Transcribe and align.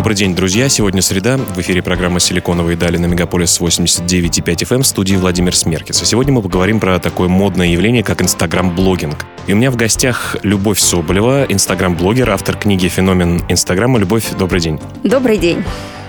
Добрый 0.00 0.16
день, 0.16 0.34
друзья. 0.34 0.70
Сегодня 0.70 1.02
среда. 1.02 1.36
В 1.36 1.60
эфире 1.60 1.82
программа 1.82 2.20
«Силиконовые 2.20 2.74
дали» 2.74 2.96
на 2.96 3.04
Мегаполис 3.04 3.60
89,5 3.60 4.42
FM 4.42 4.80
в 4.80 4.86
студии 4.86 5.14
Владимир 5.14 5.54
Смеркис. 5.54 6.00
И 6.00 6.06
сегодня 6.06 6.32
мы 6.32 6.40
поговорим 6.40 6.80
про 6.80 6.98
такое 6.98 7.28
модное 7.28 7.66
явление, 7.66 8.02
как 8.02 8.22
инстаграм-блогинг. 8.22 9.26
И 9.46 9.52
у 9.52 9.56
меня 9.56 9.70
в 9.70 9.76
гостях 9.76 10.36
Любовь 10.42 10.78
Соболева, 10.78 11.44
инстаграм-блогер, 11.44 12.30
автор 12.30 12.56
книги 12.56 12.88
«Феномен 12.88 13.42
Инстаграма». 13.50 13.98
Любовь, 13.98 14.24
добрый 14.38 14.62
день. 14.62 14.80
Добрый 15.04 15.36
день. 15.36 15.62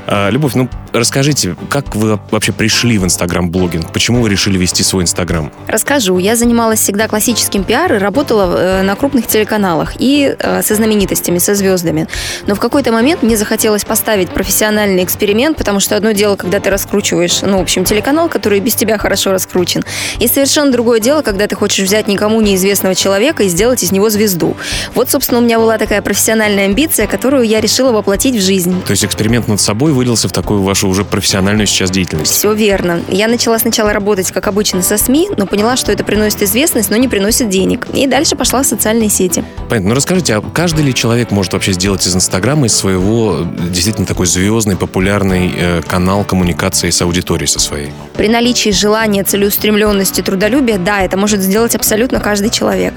А, 0.07 0.29
Любовь, 0.29 0.53
ну 0.55 0.69
расскажите, 0.93 1.55
как 1.69 1.95
вы 1.95 2.19
вообще 2.31 2.51
пришли 2.51 2.97
в 2.97 3.05
инстаграм-блогинг? 3.05 3.91
Почему 3.93 4.21
вы 4.21 4.29
решили 4.29 4.57
вести 4.57 4.83
свой 4.83 5.03
инстаграм? 5.03 5.51
Расскажу. 5.67 6.17
Я 6.17 6.35
занималась 6.35 6.79
всегда 6.79 7.07
классическим 7.07 7.63
пиар 7.63 7.93
и 7.93 7.97
работала 7.97 8.55
э, 8.57 8.81
на 8.83 8.95
крупных 8.95 9.27
телеканалах 9.27 9.93
и 9.99 10.35
э, 10.37 10.61
со 10.63 10.75
знаменитостями, 10.75 11.37
со 11.37 11.55
звездами. 11.55 12.07
Но 12.47 12.55
в 12.55 12.59
какой-то 12.59 12.91
момент 12.91 13.23
мне 13.23 13.37
захотелось 13.37 13.85
поставить 13.85 14.29
профессиональный 14.29 15.03
эксперимент, 15.03 15.57
потому 15.57 15.79
что 15.79 15.95
одно 15.95 16.11
дело, 16.11 16.35
когда 16.35 16.59
ты 16.59 16.69
раскручиваешь, 16.69 17.41
ну, 17.41 17.59
в 17.59 17.61
общем, 17.61 17.85
телеканал, 17.85 18.27
который 18.27 18.59
без 18.59 18.75
тебя 18.75 18.97
хорошо 18.97 19.31
раскручен, 19.31 19.83
и 20.19 20.27
совершенно 20.27 20.71
другое 20.71 20.99
дело, 20.99 21.21
когда 21.21 21.47
ты 21.47 21.55
хочешь 21.55 21.85
взять 21.85 22.07
никому 22.07 22.41
неизвестного 22.41 22.95
человека 22.95 23.43
и 23.43 23.47
сделать 23.47 23.83
из 23.83 23.91
него 23.91 24.09
звезду. 24.09 24.57
Вот, 24.93 25.09
собственно, 25.09 25.39
у 25.39 25.43
меня 25.43 25.59
была 25.59 25.77
такая 25.77 26.01
профессиональная 26.01 26.65
амбиция, 26.65 27.07
которую 27.07 27.43
я 27.43 27.61
решила 27.61 27.91
воплотить 27.91 28.35
в 28.35 28.41
жизнь. 28.41 28.81
То 28.85 28.91
есть 28.91 29.05
эксперимент 29.05 29.47
над 29.47 29.61
собой 29.61 29.90
вылился 29.91 30.27
в 30.27 30.31
такую 30.31 30.61
вашу 30.63 30.87
уже 30.87 31.03
профессиональную 31.03 31.67
сейчас 31.67 31.91
деятельность. 31.91 32.31
Все 32.31 32.53
верно. 32.53 33.01
Я 33.09 33.27
начала 33.27 33.57
сначала 33.59 33.93
работать, 33.93 34.31
как 34.31 34.47
обычно, 34.47 34.81
со 34.81 34.97
СМИ, 34.97 35.29
но 35.37 35.45
поняла, 35.45 35.77
что 35.77 35.91
это 35.91 36.03
приносит 36.03 36.41
известность, 36.43 36.89
но 36.89 36.97
не 36.97 37.07
приносит 37.07 37.49
денег. 37.49 37.87
И 37.93 38.07
дальше 38.07 38.35
пошла 38.35 38.63
в 38.63 38.65
социальные 38.65 39.09
сети. 39.09 39.43
Понятно. 39.69 39.89
Ну 39.89 39.95
расскажите, 39.95 40.35
а 40.35 40.41
каждый 40.41 40.83
ли 40.83 40.93
человек 40.93 41.31
может 41.31 41.53
вообще 41.53 41.73
сделать 41.73 42.05
из 42.05 42.15
Инстаграма, 42.15 42.67
из 42.67 42.75
своего 42.75 43.45
действительно 43.69 44.07
такой 44.07 44.25
звездный, 44.25 44.75
популярный 44.75 45.53
э, 45.55 45.81
канал 45.81 46.23
коммуникации 46.23 46.89
с 46.89 47.01
аудиторией 47.01 47.47
со 47.47 47.59
своей? 47.59 47.91
При 48.15 48.27
наличии 48.27 48.69
желания, 48.69 49.23
целеустремленности, 49.23 50.21
трудолюбия, 50.21 50.77
да, 50.77 51.01
это 51.01 51.17
может 51.17 51.41
сделать 51.41 51.75
абсолютно 51.75 52.19
каждый 52.19 52.49
человек. 52.49 52.93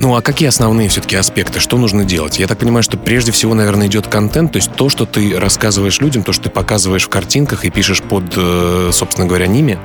Ну 0.00 0.14
а 0.14 0.22
какие 0.22 0.48
основные 0.48 0.88
все-таки 0.88 1.16
аспекты? 1.16 1.58
Что 1.58 1.78
нужно 1.78 2.04
делать? 2.04 2.38
Я 2.38 2.46
так 2.46 2.58
понимаю, 2.58 2.82
что 2.82 2.96
прежде 2.96 3.32
всего, 3.32 3.54
наверное, 3.54 3.86
идет 3.86 4.06
контент, 4.06 4.52
то 4.52 4.56
есть 4.56 4.72
то, 4.74 4.88
что 4.88 5.06
ты 5.06 5.38
рассказываешь 5.38 6.00
людям, 6.00 6.22
то, 6.22 6.32
что 6.32 6.44
ты 6.44 6.50
показываешь 6.50 7.04
в 7.04 7.08
картинках 7.08 7.64
и 7.64 7.70
пишешь 7.70 8.02
под, 8.02 8.24
э, 8.36 8.90
собственно 8.92 9.26
говоря, 9.26 9.46
ними. 9.46 9.78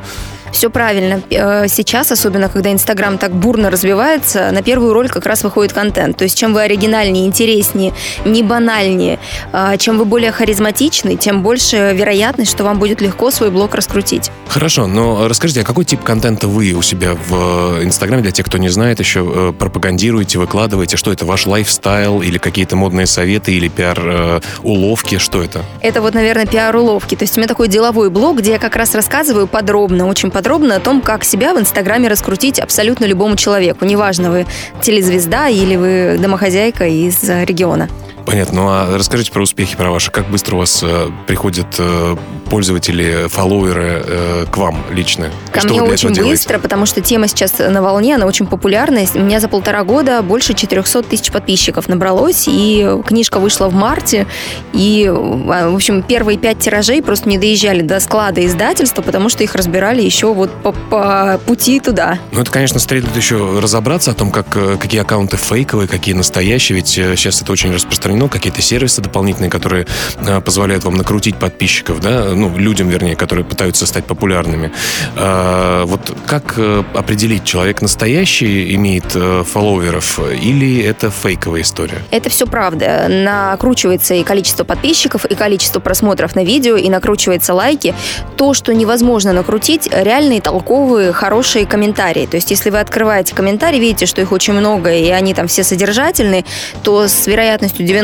Все 0.52 0.70
правильно. 0.70 1.22
Э, 1.30 1.68
сейчас, 1.68 2.12
особенно 2.12 2.50
когда 2.50 2.72
Инстаграм 2.72 3.18
так 3.18 3.32
бурно 3.32 3.70
развивается, 3.70 4.52
на 4.52 4.62
первую 4.62 4.94
роль 4.94 5.10
как 5.10 5.26
раз 5.26 5.44
выходит 5.44 5.74
контент. 5.74 6.18
То 6.18 6.26
есть 6.26 6.38
чем 6.38 6.54
вы 6.54 6.62
оригинальнее, 6.62 7.26
интереснее, 7.26 7.94
не 8.26 8.44
банальнее, 8.44 9.20
э, 9.54 9.78
чем 9.78 9.98
вы 9.98 10.06
более 10.06 10.32
харизматичны, 10.32 11.16
тем 11.16 11.42
больше 11.42 11.94
вероятность, 11.96 12.52
что 12.52 12.64
вам 12.64 12.80
будет 12.80 13.02
легко 13.02 13.32
свой 13.32 13.50
блог 13.50 13.76
раскрутить. 13.76 14.30
Хорошо, 14.48 14.88
но 14.88 15.28
расскажите, 15.28 15.62
а 15.62 15.64
какой 15.64 15.86
тип 15.86 16.04
контента 16.04 16.48
вы 16.48 16.74
у 16.74 16.82
себя 16.82 17.16
в 17.16 17.84
Инстаграме, 17.84 18.22
для 18.22 18.32
тех, 18.32 18.46
кто 18.46 18.58
не 18.58 18.70
знает, 18.70 19.00
еще 19.00 19.26
э, 19.26 19.54
пропагандируете, 19.58 20.38
выкладываете? 20.38 20.98
Что 20.98 21.14
это, 21.14 21.26
ваш 21.26 21.48
лайфстайл 21.48 22.22
или 22.22 22.38
какие-то 22.38 22.76
модные 22.76 23.08
советы 23.08 23.54
или 23.54 23.70
пиар-уловки? 23.70 25.18
Что 25.18 25.42
это? 25.42 25.64
Это 25.82 26.02
вот, 26.02 26.14
наверное, 26.14 26.46
пиар-уловки. 26.46 27.16
То 27.16 27.24
есть 27.24 27.38
у 27.38 27.40
меня 27.40 27.48
такой 27.48 27.70
деловой 27.70 28.10
блог, 28.10 28.40
где 28.40 28.52
я 28.52 28.60
как 28.60 28.76
раз 28.76 28.94
рассказываю 28.94 29.48
подробно, 29.48 30.08
очень 30.08 30.30
подробно 30.30 30.41
подробно 30.42 30.78
о 30.78 30.80
том, 30.80 31.02
как 31.02 31.24
себя 31.24 31.54
в 31.54 31.60
Инстаграме 31.60 32.08
раскрутить 32.08 32.60
абсолютно 32.60 33.06
любому 33.06 33.36
человеку. 33.36 33.86
Неважно, 33.86 34.32
вы 34.32 34.48
телезвезда 34.82 35.50
или 35.50 35.76
вы 35.76 36.18
домохозяйка 36.18 36.88
из 36.88 37.30
региона. 37.30 37.88
Понятно. 38.26 38.62
Ну 38.62 38.68
а 38.70 38.98
расскажите 38.98 39.32
про 39.32 39.42
успехи, 39.42 39.76
про 39.76 39.92
ваши. 39.92 40.12
Как 40.12 40.30
быстро 40.30 40.56
у 40.56 40.60
вас 40.60 40.82
э, 40.84 41.08
приходят 41.28 41.68
э, 41.80 42.16
пользователи, 42.50 43.28
фолловеры 43.28 44.04
э, 44.06 44.46
к 44.52 44.58
вам 44.58 44.84
лично? 44.92 45.30
Ко 45.52 45.62
что 45.62 45.70
мне 45.70 45.82
очень 45.82 46.14
быстро, 46.14 46.60
потому 46.60 46.86
что 46.86 47.02
тема 47.02 47.28
сейчас 47.28 47.60
на 47.60 47.82
волне, 47.82 48.16
она 48.16 48.26
очень 48.26 48.46
популярная. 48.46 49.08
У 49.16 49.20
меня 49.20 49.40
за 49.40 49.48
полтора 49.48 49.84
года 49.84 50.22
больше 50.22 50.54
400 50.54 51.04
тысяч 51.04 51.32
подписчиков 51.32 51.88
набралось, 51.88 52.46
и 52.48 52.98
книжка 53.06 53.40
вышла 53.40 53.70
в 53.70 53.74
марте, 53.74 54.28
и, 54.74 55.10
в 55.10 55.76
общем, 55.76 56.04
первые 56.04 56.38
пять 56.38 56.60
тиражей 56.60 57.02
просто 57.02 57.30
не 57.30 57.38
доезжали 57.38 57.82
до 57.82 58.00
склада 58.00 58.46
издательства, 58.46 59.02
потому 59.02 59.30
что 59.30 59.44
их 59.44 59.56
разбирали 59.56 60.02
еще 60.02 60.34
вот 60.34 60.52
по, 60.62 60.72
по 60.72 61.40
пути 61.46 61.80
туда. 61.80 62.20
Ну, 62.32 62.42
это, 62.42 62.52
конечно, 62.52 62.80
следует 62.80 63.16
еще 63.16 63.60
разобраться 63.60 64.12
о 64.12 64.14
том, 64.14 64.32
как, 64.32 64.56
э, 64.56 64.78
какие 64.80 65.02
аккаунты 65.02 65.38
фейковые, 65.38 65.88
какие 65.88 66.14
настоящие, 66.14 66.76
ведь 66.76 66.98
э, 66.98 67.16
сейчас 67.16 67.42
это 67.42 67.52
очень 67.52 67.74
распространено, 67.74 68.11
какие-то 68.30 68.62
сервисы 68.62 69.02
дополнительные, 69.02 69.50
которые 69.50 69.86
э, 70.18 70.42
позволяют 70.42 70.84
вам 70.84 70.96
накрутить 70.96 71.38
подписчиков, 71.38 72.00
да, 72.00 72.32
ну, 72.34 72.58
людям, 72.58 72.90
вернее, 72.90 73.16
которые 73.16 73.46
пытаются 73.46 73.86
стать 73.86 74.06
популярными. 74.06 74.72
А, 75.16 75.86
вот 75.86 76.16
как 76.26 76.56
э, 76.58 76.84
определить, 76.94 77.44
человек 77.44 77.82
настоящий 77.82 78.74
имеет 78.76 79.16
э, 79.16 79.44
фолловеров 79.44 80.20
или 80.20 80.82
это 80.82 81.10
фейковая 81.12 81.62
история? 81.62 82.00
Это 82.12 82.30
все 82.30 82.46
правда. 82.46 83.08
Накручивается 83.10 84.14
и 84.14 84.24
количество 84.24 84.64
подписчиков, 84.64 85.26
и 85.26 85.36
количество 85.36 85.80
просмотров 85.80 86.36
на 86.36 86.44
видео, 86.44 86.78
и 86.78 86.90
накручивается 86.90 87.54
лайки. 87.54 87.94
То, 88.38 88.54
что 88.54 88.74
невозможно 88.74 89.34
накрутить, 89.34 89.90
реальные, 89.92 90.42
толковые, 90.42 91.12
хорошие 91.14 91.66
комментарии. 91.66 92.26
То 92.26 92.36
есть, 92.36 92.52
если 92.52 92.70
вы 92.70 92.80
открываете 92.80 93.36
комментарии, 93.36 93.80
видите, 93.80 94.06
что 94.06 94.22
их 94.22 94.32
очень 94.32 94.54
много, 94.54 94.94
и 94.94 95.10
они 95.10 95.34
там 95.34 95.48
все 95.48 95.64
содержательные, 95.64 96.46
то 96.84 97.08
с 97.08 97.28
вероятностью 97.28 97.86
90% 97.86 98.01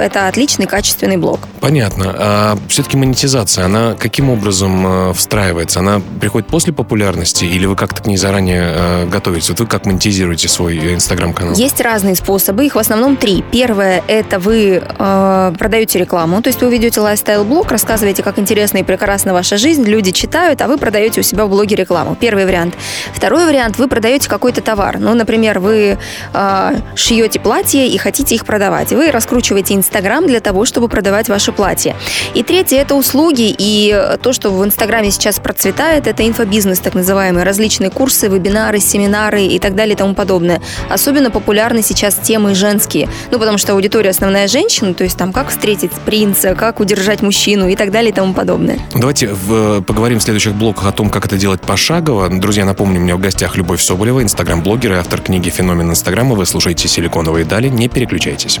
это 0.00 0.28
отличный, 0.28 0.66
качественный 0.66 1.16
блог. 1.16 1.40
Понятно. 1.60 2.14
А 2.18 2.58
все-таки 2.68 2.96
монетизация 2.96 3.64
она 3.64 3.94
каким 3.94 4.30
образом 4.30 5.10
э, 5.10 5.12
встраивается? 5.14 5.80
Она 5.80 6.00
приходит 6.20 6.48
после 6.48 6.72
популярности 6.72 7.44
или 7.44 7.66
вы 7.66 7.76
как-то 7.76 8.02
к 8.02 8.06
ней 8.06 8.16
заранее 8.16 8.72
э, 8.74 9.06
готовитесь? 9.06 9.50
Вот 9.50 9.60
вы 9.60 9.66
как 9.66 9.86
монетизируете 9.86 10.48
свой 10.48 10.94
инстаграм-канал? 10.94 11.54
Есть 11.54 11.80
разные 11.80 12.14
способы, 12.14 12.66
их 12.66 12.74
в 12.74 12.78
основном 12.78 13.16
три. 13.16 13.44
Первое– 13.50 14.02
это 14.08 14.38
вы 14.38 14.82
э, 14.82 15.52
продаете 15.58 15.98
рекламу, 15.98 16.42
то 16.42 16.48
есть 16.48 16.60
вы 16.60 16.70
ведете 16.70 17.00
лайфстайл-блог, 17.00 17.70
рассказываете, 17.70 18.22
как 18.22 18.38
интересна 18.38 18.78
и 18.78 18.82
прекрасна 18.82 19.32
ваша 19.32 19.56
жизнь, 19.56 19.84
люди 19.84 20.12
читают, 20.12 20.62
а 20.62 20.68
вы 20.68 20.78
продаете 20.78 21.20
у 21.20 21.22
себя 21.22 21.46
в 21.46 21.50
блоге 21.50 21.76
рекламу. 21.76 22.16
Первый 22.18 22.44
вариант. 22.44 22.74
Второй 23.12 23.46
вариант– 23.46 23.76
вы 23.78 23.88
продаете 23.88 24.28
какой-то 24.28 24.60
товар. 24.60 24.98
Ну, 24.98 25.14
например, 25.14 25.58
вы 25.58 25.98
э, 26.32 26.70
шьете 26.94 27.40
платье 27.40 27.88
и 27.88 27.98
хотите 27.98 28.34
их 28.34 28.44
продавать. 28.44 28.92
Вы 28.92 29.07
раскручиваете 29.10 29.74
Инстаграм 29.74 30.26
для 30.26 30.40
того, 30.40 30.64
чтобы 30.64 30.88
продавать 30.88 31.28
ваши 31.28 31.52
платья. 31.52 31.96
И 32.34 32.42
третье– 32.42 32.76
это 32.78 32.94
услуги. 32.94 33.54
И 33.56 34.16
то, 34.22 34.32
что 34.32 34.50
в 34.50 34.64
Инстаграме 34.64 35.10
сейчас 35.10 35.38
процветает, 35.38 36.06
это 36.06 36.26
инфобизнес, 36.26 36.78
так 36.80 36.94
называемый. 36.94 37.42
Различные 37.42 37.90
курсы, 37.90 38.28
вебинары, 38.28 38.80
семинары 38.80 39.44
и 39.44 39.58
так 39.58 39.74
далее 39.74 39.94
и 39.94 39.96
тому 39.96 40.14
подобное. 40.14 40.60
Особенно 40.88 41.30
популярны 41.30 41.82
сейчас 41.82 42.14
темы 42.16 42.54
женские. 42.54 43.08
Ну, 43.30 43.38
потому 43.38 43.58
что 43.58 43.72
аудитория 43.72 44.10
основная 44.10 44.48
женщина, 44.48 44.94
то 44.94 45.04
есть 45.04 45.16
там 45.16 45.32
как 45.32 45.50
встретить 45.50 45.92
принца, 45.92 46.54
как 46.54 46.80
удержать 46.80 47.22
мужчину 47.22 47.68
и 47.68 47.76
так 47.76 47.90
далее 47.90 48.10
и 48.10 48.14
тому 48.14 48.34
подобное. 48.34 48.78
Давайте 48.94 49.28
в, 49.28 49.82
поговорим 49.82 50.18
в 50.18 50.22
следующих 50.22 50.54
блоках 50.54 50.86
о 50.86 50.92
том, 50.92 51.10
как 51.10 51.26
это 51.26 51.36
делать 51.36 51.60
пошагово. 51.60 52.28
Друзья, 52.28 52.64
напомню, 52.64 53.00
у 53.00 53.02
меня 53.02 53.16
в 53.16 53.20
гостях 53.20 53.56
Любовь 53.56 53.82
Соболева, 53.82 54.22
инстаграм-блогер 54.22 54.92
и 54.92 54.96
автор 54.96 55.20
книги 55.20 55.50
«Феномен 55.50 55.90
Инстаграма». 55.90 56.34
Вы 56.34 56.46
слушаете 56.46 56.88
«Силиконовые 56.88 57.44
дали». 57.44 57.68
Не 57.68 57.88
переключайтесь. 57.88 58.60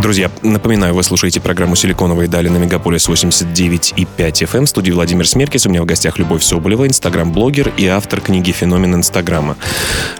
Друзья, 0.00 0.30
напоминаю, 0.42 0.94
вы 0.94 1.02
слушаете 1.02 1.40
программу 1.40 1.74
«Силиконовые 1.74 2.28
дали» 2.28 2.48
на 2.48 2.58
Мегаполис 2.58 3.08
89,5 3.08 4.06
FM. 4.16 4.64
В 4.64 4.68
студии 4.68 4.92
Владимир 4.92 5.26
Смеркис. 5.26 5.66
У 5.66 5.70
меня 5.70 5.82
в 5.82 5.86
гостях 5.86 6.18
Любовь 6.18 6.44
Соболева, 6.44 6.86
инстаграм-блогер 6.86 7.72
и 7.76 7.86
автор 7.88 8.20
книги 8.20 8.52
«Феномен 8.52 8.94
Инстаграма». 8.94 9.56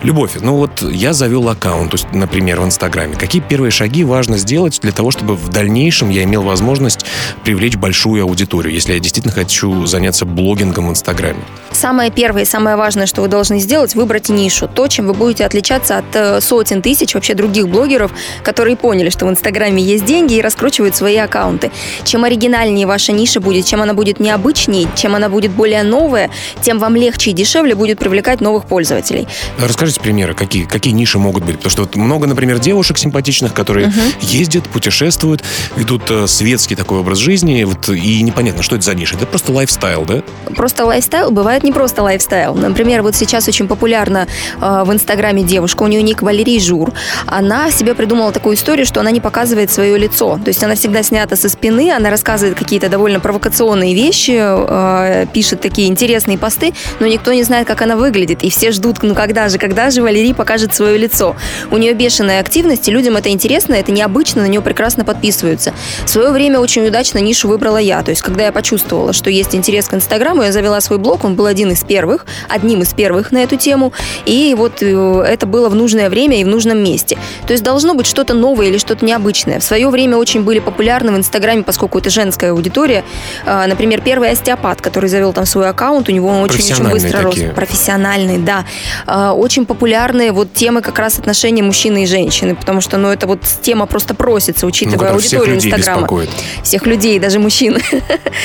Любовь, 0.03 0.33
ну 0.41 0.57
вот 0.57 0.83
я 0.83 1.13
завел 1.13 1.49
аккаунт, 1.49 1.95
например, 2.13 2.61
в 2.61 2.65
Инстаграме. 2.65 3.15
Какие 3.15 3.41
первые 3.41 3.71
шаги 3.71 4.03
важно 4.03 4.37
сделать 4.37 4.81
для 4.83 4.91
того, 4.91 5.13
чтобы 5.13 5.37
в 5.37 5.49
дальнейшем 5.49 6.11
я 6.11 6.25
имел 6.25 6.43
возможность 6.43 7.07
привлечь 7.45 7.77
большую 7.77 8.25
аудиторию, 8.25 8.75
если 8.75 8.95
я 8.95 8.99
действительно 8.99 9.33
хочу 9.33 9.87
заняться 9.87 10.27
блогингом 10.27 10.89
в 10.89 10.91
Инстаграме? 10.91 11.39
Самое 11.71 12.11
первое 12.11 12.43
и 12.43 12.47
самое 12.47 12.75
важное, 12.75 13.07
что 13.07 13.23
вы 13.23 13.29
должны 13.29 13.61
сделать, 13.61 13.95
выбрать 13.95 14.29
нишу. 14.29 14.67
То, 14.67 14.89
чем 14.89 15.07
вы 15.07 15.15
будете 15.15 15.45
отличаться 15.45 15.99
от 15.99 16.17
э, 16.17 16.41
сотен 16.41 16.83
тысяч 16.83 17.15
вообще 17.15 17.35
других 17.35 17.69
блогеров, 17.69 18.11
которые 18.43 18.77
поняли, 18.77 19.11
что 19.11 19.27
в 19.27 19.31
Инстаграме 19.31 19.68
Инстаграме 19.69 19.82
есть 19.82 20.05
деньги 20.05 20.35
и 20.35 20.41
раскручивают 20.41 20.97
свои 20.97 21.17
аккаунты. 21.17 21.70
Чем 22.05 22.25
оригинальнее 22.25 22.87
ваша 22.87 23.12
ниша 23.12 23.41
будет, 23.41 23.67
чем 23.67 23.82
она 23.82 23.93
будет 23.94 24.20
необычнее, 24.20 24.88
чем 24.97 25.15
она 25.15 25.29
будет 25.29 25.50
более 25.50 25.82
новая, 25.82 26.31
тем 26.62 26.79
вам 26.79 26.97
легче 26.97 27.31
и 27.31 27.32
дешевле 27.35 27.75
будет 27.75 27.99
привлекать 27.99 28.41
новых 28.41 28.65
пользователей. 28.65 29.29
Расскажите 29.59 30.00
примеры, 30.00 30.35
какие, 30.35 30.65
какие 30.65 30.94
ниши 30.94 31.19
могут 31.19 31.44
быть? 31.44 31.56
Потому 31.56 31.70
что 31.70 31.82
вот 31.82 31.97
много, 31.97 32.26
например, 32.26 32.59
девушек 32.59 32.99
симпатичных, 32.99 33.53
которые 33.53 33.88
uh-huh. 33.88 34.15
ездят, 34.23 34.65
путешествуют, 34.69 35.44
ведут 35.76 36.11
э, 36.11 36.26
светский 36.26 36.75
такой 36.75 37.00
образ 37.00 37.19
жизни, 37.19 37.64
вот, 37.64 37.88
и 37.88 38.23
непонятно, 38.23 38.62
что 38.62 38.76
это 38.76 38.85
за 38.85 38.94
ниша. 38.94 39.17
Это 39.17 39.26
просто 39.26 39.53
lifestyle, 39.53 40.05
да? 40.05 40.23
Просто 40.56 40.87
lifestyle 40.87 41.31
бывает 41.31 41.62
не 41.62 41.73
просто 41.73 42.03
lifestyle. 42.03 42.55
Например, 42.55 43.03
вот 43.03 43.14
сейчас 43.14 43.49
очень 43.49 43.69
популярна 43.69 44.26
э, 44.61 44.82
в 44.87 44.93
Инстаграме 44.93 45.43
девушка, 45.43 45.82
у 45.82 45.87
нее 45.87 46.03
ник 46.03 46.23
Валерий 46.23 46.61
Жур. 46.61 46.93
Она 47.26 47.71
себе 47.71 47.94
придумала 47.94 48.32
такую 48.32 48.56
историю, 48.56 48.87
что 48.87 49.00
она 49.00 49.11
не 49.11 49.21
показывает 49.21 49.58
свое 49.67 49.99
лицо. 49.99 50.39
То 50.43 50.49
есть 50.49 50.63
она 50.63 50.75
всегда 50.75 51.03
снята 51.03 51.37
со 51.37 51.49
спины, 51.49 51.91
она 51.91 52.11
рассказывает 52.11 52.57
какие-то 52.57 52.89
довольно 52.89 53.21
провокационные 53.21 53.95
вещи, 53.95 54.39
э, 54.39 55.27
пишет 55.33 55.61
такие 55.61 55.89
интересные 55.89 56.39
посты, 56.39 56.73
но 57.01 57.07
никто 57.07 57.33
не 57.33 57.43
знает, 57.43 57.67
как 57.67 57.83
она 57.83 57.97
выглядит. 57.97 58.43
И 58.43 58.51
все 58.51 58.71
ждут, 58.71 59.03
ну 59.03 59.15
когда 59.15 59.49
же, 59.49 59.59
когда 59.59 59.91
же 59.91 60.03
Валерий 60.03 60.35
покажет 60.35 60.75
свое 60.75 60.97
лицо. 60.97 61.37
У 61.71 61.77
нее 61.77 61.95
бешеная 61.95 62.41
активность, 62.41 62.89
и 62.89 62.93
людям 62.93 63.17
это 63.17 63.31
интересно, 63.31 63.75
это 63.75 63.93
необычно, 63.93 64.43
на 64.43 64.47
нее 64.47 64.61
прекрасно 64.61 65.05
подписываются. 65.05 65.73
В 66.05 66.09
свое 66.09 66.31
время 66.31 66.61
очень 66.61 66.87
удачно 66.87 67.19
нишу 67.19 67.49
выбрала 67.49 67.79
я. 67.79 68.03
То 68.03 68.11
есть, 68.11 68.23
когда 68.23 68.45
я 68.45 68.53
почувствовала, 68.53 69.13
что 69.13 69.31
есть 69.31 69.55
интерес 69.55 69.89
к 69.89 69.95
Инстаграму, 69.95 70.43
я 70.43 70.53
завела 70.53 70.81
свой 70.81 70.99
блог, 70.99 71.25
он 71.25 71.35
был 71.35 71.47
один 71.47 71.73
из 71.73 71.83
первых, 71.83 72.27
одним 72.49 72.83
из 72.83 72.93
первых 72.95 73.33
на 73.33 73.39
эту 73.39 73.57
тему. 73.57 73.93
И 74.27 74.55
вот 74.57 74.83
э, 74.83 75.25
это 75.27 75.47
было 75.47 75.69
в 75.69 75.75
нужное 75.75 76.11
время 76.11 76.41
и 76.41 76.45
в 76.45 76.49
нужном 76.49 76.79
месте. 76.79 77.19
То 77.47 77.53
есть 77.53 77.65
должно 77.65 77.95
быть 77.95 78.07
что-то 78.07 78.35
новое 78.35 78.67
или 78.67 78.79
что-то 78.79 79.05
необычное. 79.05 79.48
В 79.59 79.62
свое 79.62 79.89
время 79.89 80.17
очень 80.17 80.43
были 80.43 80.59
популярны 80.59 81.12
в 81.12 81.17
Инстаграме, 81.17 81.62
поскольку 81.62 81.99
это 81.99 82.11
женская 82.11 82.50
аудитория. 82.50 83.05
А, 83.47 83.67
например, 83.67 84.03
первый 84.03 84.31
остеопат, 84.31 84.81
который 84.81 85.09
завел 85.09 85.33
там 85.33 85.47
свой 85.47 85.69
аккаунт, 85.69 86.09
у 86.09 86.12
него 86.12 86.29
он 86.29 86.43
очень-очень 86.43 86.89
быстро 86.89 87.23
такие. 87.23 87.47
рос. 87.49 87.55
Профессиональный, 87.55 88.39
да. 88.39 88.65
А, 89.06 89.33
очень 89.33 89.67
популярные 89.67 90.33
вот 90.33 90.53
темы 90.53 90.83
как 90.83 90.99
раз 90.99 91.19
отношения 91.19 91.62
мужчины 91.62 92.05
и 92.05 92.06
женщины, 92.06 92.55
потому 92.55 92.81
что, 92.81 92.99
ну, 92.99 93.09
это 93.09 93.27
вот 93.27 93.41
тема 93.62 93.87
просто 93.87 94.15
просится, 94.15 94.67
учитывая 94.67 95.09
ну, 95.09 95.15
аудиторию 95.15 95.59
всех 95.59 95.73
Инстаграма. 95.75 96.03
Беспокоит. 96.03 96.31
Всех 96.62 96.87
людей, 96.87 97.19
даже 97.19 97.39
мужчин. 97.39 97.79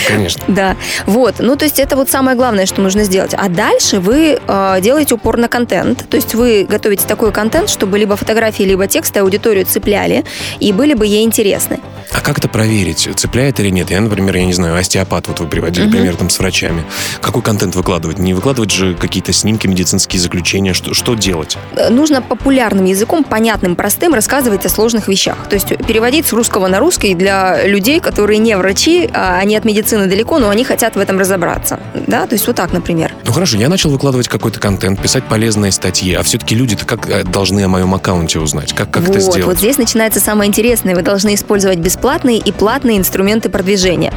Конечно. 0.08 0.44
Да. 0.54 0.76
Вот. 1.06 1.36
Ну, 1.40 1.56
то 1.56 1.66
есть 1.66 1.80
это 1.80 1.96
вот 1.96 2.10
самое 2.10 2.38
главное, 2.38 2.66
что 2.66 2.82
нужно 2.82 3.04
сделать. 3.04 3.34
А 3.34 3.50
дальше 3.50 4.00
вы 4.00 4.40
э, 4.46 4.78
делаете 4.82 5.16
упор 5.16 5.38
на 5.38 5.48
контент. 5.48 6.08
То 6.10 6.18
есть 6.18 6.36
вы 6.36 6.66
готовите 6.70 7.08
такой 7.08 7.32
контент, 7.32 7.70
чтобы 7.70 7.98
либо 7.98 8.16
фотографии, 8.16 8.64
либо 8.64 8.88
тексты 8.88 9.20
аудиторию 9.20 9.66
цепляли 9.66 10.24
и 10.60 10.72
были 10.72 10.93
бы 10.96 11.06
ей 11.06 11.24
интересны. 11.24 11.80
А 12.12 12.22
как 12.22 12.38
это 12.38 12.48
проверить, 12.48 13.10
цепляет 13.16 13.60
или 13.60 13.70
нет? 13.70 13.90
Я, 13.90 14.02
например, 14.02 14.36
я 14.36 14.46
не 14.46 14.54
знаю, 14.54 14.78
остеопат, 14.78 15.28
вот 15.28 15.40
вы 15.40 15.48
приводили 15.48 15.86
угу. 15.86 15.94
пример 15.94 16.16
там 16.16 16.30
с 16.30 16.38
врачами. 16.40 16.84
Какой 17.22 17.42
контент 17.42 17.76
выкладывать? 17.76 18.20
Не 18.20 18.34
выкладывать 18.34 18.72
же 18.72 18.96
какие-то 18.96 19.34
снимки, 19.34 19.68
медицинские 19.68 20.22
заключения? 20.22 20.74
Что, 20.74 20.94
что 20.94 21.16
делать? 21.16 21.58
Э, 21.76 21.90
нужно 21.90 22.22
популярным 22.22 22.86
языком, 22.86 23.24
понятным, 23.24 23.76
простым, 23.76 24.14
рассказывать 24.14 24.66
о 24.66 24.70
сложных 24.70 25.08
вещах. 25.08 25.38
То 25.50 25.56
есть 25.56 25.70
переводить 25.88 26.28
с 26.28 26.34
русского 26.34 26.68
на 26.68 26.80
русский 26.80 27.16
для 27.16 27.66
людей, 27.66 28.00
которые 28.00 28.38
не 28.38 28.56
врачи, 28.58 29.10
а 29.14 29.40
они 29.40 29.56
от 29.56 29.66
медицины 29.66 30.08
далеко, 30.08 30.40
но 30.40 30.50
они 30.50 30.64
хотят 30.64 30.96
в 30.96 31.00
этом 31.00 31.18
разобраться. 31.20 31.80
Да, 32.08 32.28
то 32.28 32.34
есть 32.34 32.46
вот 32.46 32.56
так, 32.56 32.74
например. 32.74 33.14
Ну 33.26 33.32
хорошо, 33.32 33.58
я 33.58 33.70
начал 33.70 33.90
выкладывать 33.90 34.28
какой-то 34.28 34.60
контент, 34.60 35.02
писать 35.02 35.24
полезные 35.24 35.72
статьи, 35.72 36.14
а 36.14 36.24
все-таки 36.24 36.56
люди-то 36.56 36.86
как 36.86 37.10
э, 37.10 37.24
должны 37.24 37.64
о 37.64 37.68
моем 37.68 37.94
аккаунте 37.96 38.40
узнать? 38.40 38.74
Как, 38.74 38.92
как 38.92 39.04
вот, 39.04 39.16
это 39.16 39.20
сделать? 39.20 39.46
Вот 39.46 39.58
здесь 39.58 39.78
начинается 39.78 40.20
самое 40.20 40.48
интересное. 40.48 40.83
Вы 40.84 41.02
должны 41.02 41.36
использовать 41.36 41.80
бесплатные 41.80 42.38
и 42.38 42.52
платные 42.52 42.98
инструменты 42.98 43.50
продвижения. 43.50 44.14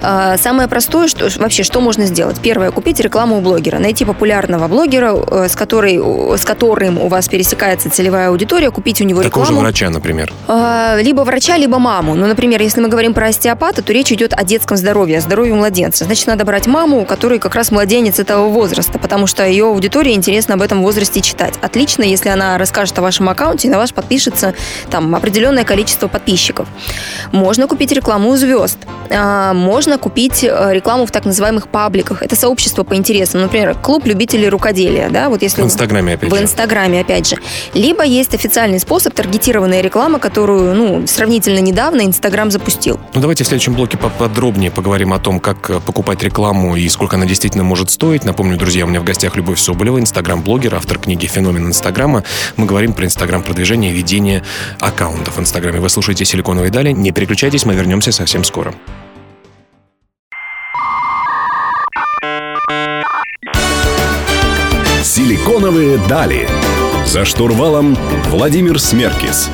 А, 0.00 0.36
самое 0.38 0.68
простое, 0.68 1.08
что 1.08 1.28
вообще, 1.38 1.62
что 1.62 1.80
можно 1.80 2.06
сделать? 2.06 2.40
Первое, 2.40 2.70
купить 2.70 3.00
рекламу 3.00 3.38
у 3.38 3.40
блогера. 3.40 3.78
Найти 3.78 4.04
популярного 4.04 4.68
блогера, 4.68 5.14
э, 5.14 5.48
с, 5.48 5.54
которой, 5.54 5.98
с 6.38 6.44
которым 6.44 6.98
у 6.98 7.08
вас 7.08 7.28
пересекается 7.28 7.90
целевая 7.90 8.28
аудитория, 8.28 8.70
купить 8.70 9.00
у 9.00 9.04
него 9.04 9.22
Такого 9.22 9.44
рекламу. 9.44 9.60
же 9.60 9.66
врача, 9.66 9.90
например. 9.90 10.32
А, 10.48 10.96
либо 11.00 11.20
врача, 11.22 11.56
либо 11.56 11.78
маму. 11.78 12.14
Ну, 12.14 12.26
например, 12.26 12.62
если 12.62 12.80
мы 12.80 12.88
говорим 12.88 13.14
про 13.14 13.28
остеопата, 13.28 13.82
то 13.82 13.92
речь 13.92 14.12
идет 14.12 14.32
о 14.32 14.44
детском 14.44 14.76
здоровье, 14.76 15.18
о 15.18 15.20
здоровье 15.20 15.54
младенца. 15.54 16.04
Значит, 16.04 16.26
надо 16.26 16.44
брать 16.44 16.66
маму, 16.66 17.02
у 17.02 17.04
которой 17.04 17.38
как 17.38 17.54
раз 17.54 17.70
младенец 17.70 18.18
этого 18.18 18.48
возраста, 18.48 18.98
потому 18.98 19.26
что 19.26 19.46
ее 19.46 19.66
аудитории 19.66 20.12
интересно 20.12 20.54
об 20.54 20.62
этом 20.62 20.82
возрасте 20.82 21.20
читать. 21.20 21.54
Отлично, 21.60 22.02
если 22.02 22.28
она 22.28 22.58
расскажет 22.58 22.98
о 22.98 23.02
вашем 23.02 23.28
аккаунте 23.28 23.68
и 23.68 23.70
на 23.70 23.78
ваш 23.78 23.92
подпишется 23.92 24.54
там 24.90 25.14
определенное 25.14 25.64
количество 25.64 26.05
подписчиков. 26.08 26.68
Можно 27.32 27.66
купить 27.66 27.92
рекламу 27.92 28.30
у 28.30 28.36
звезд. 28.36 28.78
А, 29.10 29.52
можно 29.52 29.98
купить 29.98 30.44
э, 30.44 30.70
рекламу 30.72 31.06
в 31.06 31.10
так 31.10 31.24
называемых 31.24 31.68
пабликах. 31.68 32.22
Это 32.22 32.36
сообщество 32.36 32.82
по 32.82 32.94
интересам. 32.94 33.40
Например, 33.40 33.74
клуб 33.74 34.06
любителей 34.06 34.48
рукоделия. 34.48 35.10
Да? 35.10 35.28
Вот 35.28 35.42
если 35.42 35.62
в 35.62 35.64
Инстаграме, 35.64 36.14
опять 36.14 36.30
в 36.30 36.34
же. 36.34 36.42
Инстаграме, 36.42 37.00
опять 37.00 37.28
же. 37.28 37.36
Либо 37.74 38.04
есть 38.04 38.34
официальный 38.34 38.80
способ 38.80 39.14
таргетированная 39.14 39.80
реклама, 39.80 40.18
которую 40.18 40.74
ну, 40.74 41.06
сравнительно 41.06 41.60
недавно 41.60 42.02
Инстаграм 42.02 42.50
запустил. 42.50 42.98
Ну, 43.14 43.20
давайте 43.20 43.44
в 43.44 43.46
следующем 43.46 43.74
блоке 43.74 43.96
поподробнее 43.96 44.70
поговорим 44.70 45.12
о 45.12 45.18
том, 45.18 45.40
как 45.40 45.70
э, 45.70 45.80
покупать 45.80 46.22
рекламу 46.22 46.76
и 46.76 46.88
сколько 46.88 47.16
она 47.16 47.26
действительно 47.26 47.64
может 47.64 47.90
стоить. 47.90 48.24
Напомню, 48.24 48.56
друзья, 48.56 48.84
у 48.84 48.88
меня 48.88 49.00
в 49.00 49.04
гостях 49.04 49.36
Любовь 49.36 49.58
Соболева, 49.60 50.00
инстаграм-блогер, 50.00 50.74
автор 50.74 50.98
книги 50.98 51.26
«Феномен 51.26 51.68
Инстаграма». 51.68 52.24
Мы 52.56 52.66
говорим 52.66 52.92
про 52.92 53.04
инстаграм-продвижение 53.04 53.92
и 53.92 53.94
ведение 53.94 54.42
аккаунтов 54.80 55.36
в 55.36 55.40
Инстаграме. 55.40 55.80
Вы 55.80 55.88
слушаете 55.96 56.26
«Силиконовые 56.26 56.70
дали». 56.70 56.92
Не 56.92 57.10
переключайтесь, 57.10 57.64
мы 57.64 57.74
вернемся 57.74 58.12
совсем 58.12 58.44
скоро. 58.44 58.74
«Силиконовые 65.02 65.96
дали». 66.06 66.46
За 67.06 67.24
штурвалом 67.24 67.96
Владимир 68.26 68.78
Смеркис. 68.78 69.48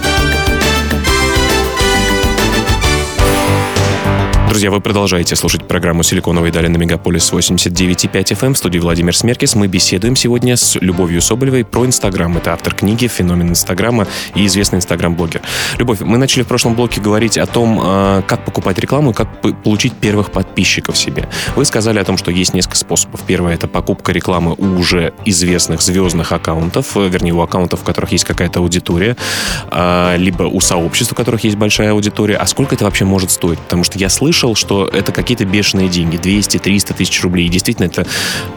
Друзья, 4.53 4.71
вы 4.71 4.83
продолжаете 4.83 5.35
слушать 5.35 5.67
программу 5.67 6.03
«Силиконовые 6.03 6.53
дали» 6.53 6.67
на 6.67 6.77
Мегаполис 6.77 7.33
89,5 7.33 8.13
FM. 8.13 8.47
Эм. 8.49 8.53
В 8.53 8.59
студии 8.59 8.79
Владимир 8.79 9.17
Смеркис. 9.17 9.55
Мы 9.55 9.67
беседуем 9.67 10.15
сегодня 10.15 10.59
с 10.59 10.77
Любовью 10.79 11.23
Соболевой 11.23 11.65
про 11.65 11.87
Инстаграм. 11.87 12.37
Это 12.37 12.53
автор 12.53 12.75
книги 12.75 13.07
«Феномен 13.07 13.49
Инстаграма» 13.49 14.07
и 14.35 14.45
известный 14.45 14.77
Инстаграм-блогер. 14.77 15.41
Любовь, 15.79 16.01
мы 16.01 16.19
начали 16.19 16.43
в 16.43 16.49
прошлом 16.49 16.75
блоке 16.75 17.01
говорить 17.01 17.39
о 17.39 17.47
том, 17.47 17.81
а, 17.83 18.21
как 18.21 18.45
покупать 18.45 18.79
рекламу 18.79 19.13
и 19.13 19.15
как 19.15 19.41
получить 19.63 19.95
первых 19.95 20.31
подписчиков 20.31 20.99
себе. 20.99 21.31
Вы 21.57 21.65
сказали 21.65 21.99
о 21.99 22.05
том, 22.05 22.19
что 22.19 22.31
есть 22.31 22.53
несколько 22.53 22.77
способов. 22.77 23.23
Первое— 23.27 23.55
это 23.55 23.69
покупка 23.69 24.13
рекламы 24.13 24.55
у 24.59 24.79
уже 24.79 25.15
известных 25.25 25.81
звездных 25.81 26.31
аккаунтов, 26.31 26.95
э, 26.99 27.09
вернее, 27.09 27.33
у 27.33 27.41
аккаунтов, 27.41 27.81
в 27.81 27.85
которых 27.85 28.13
есть 28.13 28.27
какая-то 28.27 28.59
аудитория, 28.59 29.17
а, 29.71 30.15
либо 30.17 30.43
у 30.43 30.61
сообществ, 30.61 31.13
у 31.13 31.15
которых 31.15 31.43
есть 31.43 31.57
большая 31.57 31.93
аудитория. 31.93 32.37
А 32.37 32.47
сколько 32.47 32.75
это 32.75 32.85
вообще 32.85 33.07
может 33.07 33.31
стоить? 33.31 33.59
Потому 33.59 33.83
что 33.83 33.99
я 33.99 34.11
слышал, 34.11 34.42
слышал, 34.43 34.55
что 34.57 34.87
это 34.87 35.13
какие-то 35.13 35.45
бешеные 35.45 35.89
деньги, 35.89 36.17
200-300 36.17 36.95
тысяч 36.95 37.23
рублей. 37.23 37.49
Действительно, 37.49 37.87
это 37.87 38.07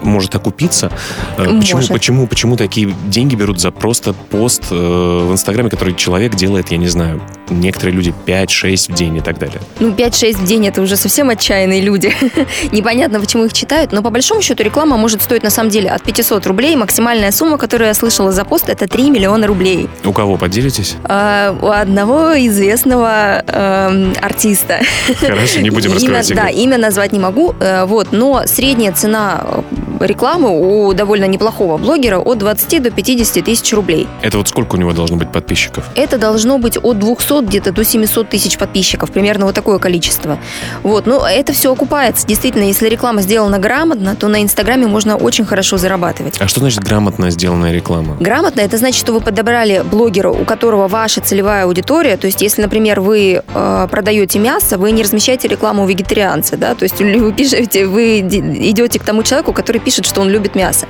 может 0.04 0.34
окупиться. 0.36 0.92
Э, 1.38 1.46
почему, 1.60 1.77
может. 1.77 1.92
почему, 1.92 2.27
почему 2.27 2.58
такие 2.58 2.94
деньги 3.08 3.36
берут 3.36 3.60
за 3.60 3.72
просто 3.72 4.13
пост 4.13 4.63
э, 4.72 4.75
в 4.75 5.32
Инстаграме, 5.32 5.70
который 5.70 5.94
человек 5.94 6.36
делает, 6.36 6.72
я 6.72 6.77
не 6.77 6.88
знаю, 6.88 7.22
некоторые 7.50 7.96
люди 7.96 8.14
5-6 8.25 8.92
в 8.92 8.96
день 8.96 9.18
и 9.18 9.22
так 9.22 9.38
далее? 9.40 9.60
Ну, 9.80 9.90
5-6 9.92 10.38
в 10.38 10.46
день 10.46 10.68
это 10.68 10.82
уже 10.82 10.96
совсем 10.96 11.30
отчаянные 11.30 11.82
люди. 11.82 12.14
Непонятно, 12.72 13.20
почему 13.20 13.46
их 13.46 13.54
читают, 13.54 13.92
но 13.92 14.02
по 14.02 14.10
большому 14.10 14.42
счету 14.42 14.64
реклама 14.64 14.98
может 14.98 15.22
стоить 15.22 15.44
на 15.44 15.50
самом 15.50 15.70
деле 15.70 15.90
от 15.90 16.04
500 16.04 16.46
рублей. 16.48 16.75
Максимальная 16.75 17.32
сумма, 17.32 17.58
которую 17.58 17.88
я 17.88 17.94
слышала 17.94 18.32
за 18.32 18.46
пост, 18.46 18.70
это 18.70 18.88
3 18.88 19.10
миллиона 19.10 19.48
рублей. 19.48 19.90
У 20.04 20.14
кого 20.14 20.38
поделитесь? 20.38 20.96
А, 21.04 21.56
у 21.62 21.68
одного 21.68 22.38
известного 22.48 23.44
э, 23.46 24.14
артиста. 24.22 24.80
Хорошо, 25.20 25.62
не 25.62 25.70
будем 25.70 25.94
раскрывать 25.94 26.30
имя, 26.30 26.42
Да, 26.42 26.50
имя 26.50 26.78
назвать 26.78 27.12
не 27.12 27.20
могу, 27.20 27.56
э, 27.60 27.86
вот, 27.86 28.12
но 28.12 28.44
средняя 28.46 28.92
цена 28.92 29.44
э, 29.44 29.62
рекламы 30.06 30.50
у 30.50 30.94
довольно 30.94 31.25
неплохого 31.25 31.78
блогера 31.78 32.20
от 32.20 32.38
20 32.40 32.84
до 32.84 32.92
50 32.92 33.44
тысяч 33.44 33.74
рублей. 33.74 34.08
Это 34.22 34.38
вот 34.38 34.48
сколько 34.48 34.75
у 34.75 34.78
него 34.78 34.94
должно 34.94 35.18
быть 35.18 35.32
подписчиков? 35.32 35.86
Это 35.96 36.18
должно 36.18 36.58
быть 36.58 36.78
от 36.78 37.00
200 37.00 37.35
где-то 37.42 37.72
до 37.72 37.84
700 37.84 38.30
тысяч 38.30 38.58
подписчиков, 38.58 39.12
примерно 39.12 39.46
вот 39.46 39.56
такое 39.56 39.80
количество. 39.80 40.39
Вот, 40.84 41.06
но 41.06 41.27
это 41.27 41.54
все 41.54 41.72
окупается. 41.72 42.25
Действительно, 42.27 42.63
если 42.63 42.88
реклама 42.88 43.22
сделана 43.22 43.60
грамотно, 43.60 44.15
то 44.15 44.27
на 44.27 44.42
Инстаграме 44.42 44.88
можно 44.88 45.15
очень 45.15 45.46
хорошо 45.46 45.77
зарабатывать. 45.77 46.36
А 46.39 46.48
что 46.48 46.60
значит 46.60 46.84
грамотно 46.84 47.30
сделанная 47.32 47.72
реклама? 47.72 48.18
Грамотно 48.20 48.62
это 48.62 48.77
значит, 48.77 49.00
что 49.00 49.13
вы 49.13 49.22
подобрали 49.22 49.84
блогера, 49.84 50.30
у 50.30 50.46
которого 50.46 50.88
ваша 50.88 51.22
целевая 51.22 51.65
аудитория. 51.65 52.18
То 52.18 52.27
есть, 52.27 52.42
если, 52.42 52.62
например, 52.62 53.01
вы 53.01 53.42
э, 53.46 53.88
продаете 53.89 54.39
мясо, 54.39 54.77
вы 54.77 54.92
не 54.92 55.04
размещаете 55.04 55.48
рекламу 55.48 55.84
у 55.84 55.88
вегетарианца, 55.88 56.58
да, 56.58 56.75
то 56.75 56.84
есть 56.84 57.00
вы 57.00 57.34
пишете, 57.34 57.86
вы 57.86 58.20
идете 58.20 59.00
к 59.00 59.04
тому 59.04 59.24
человеку, 59.24 59.54
который 59.54 59.80
пишет, 59.80 60.06
что 60.06 60.22
он 60.22 60.30
любит 60.30 60.56
мясо. 60.56 60.86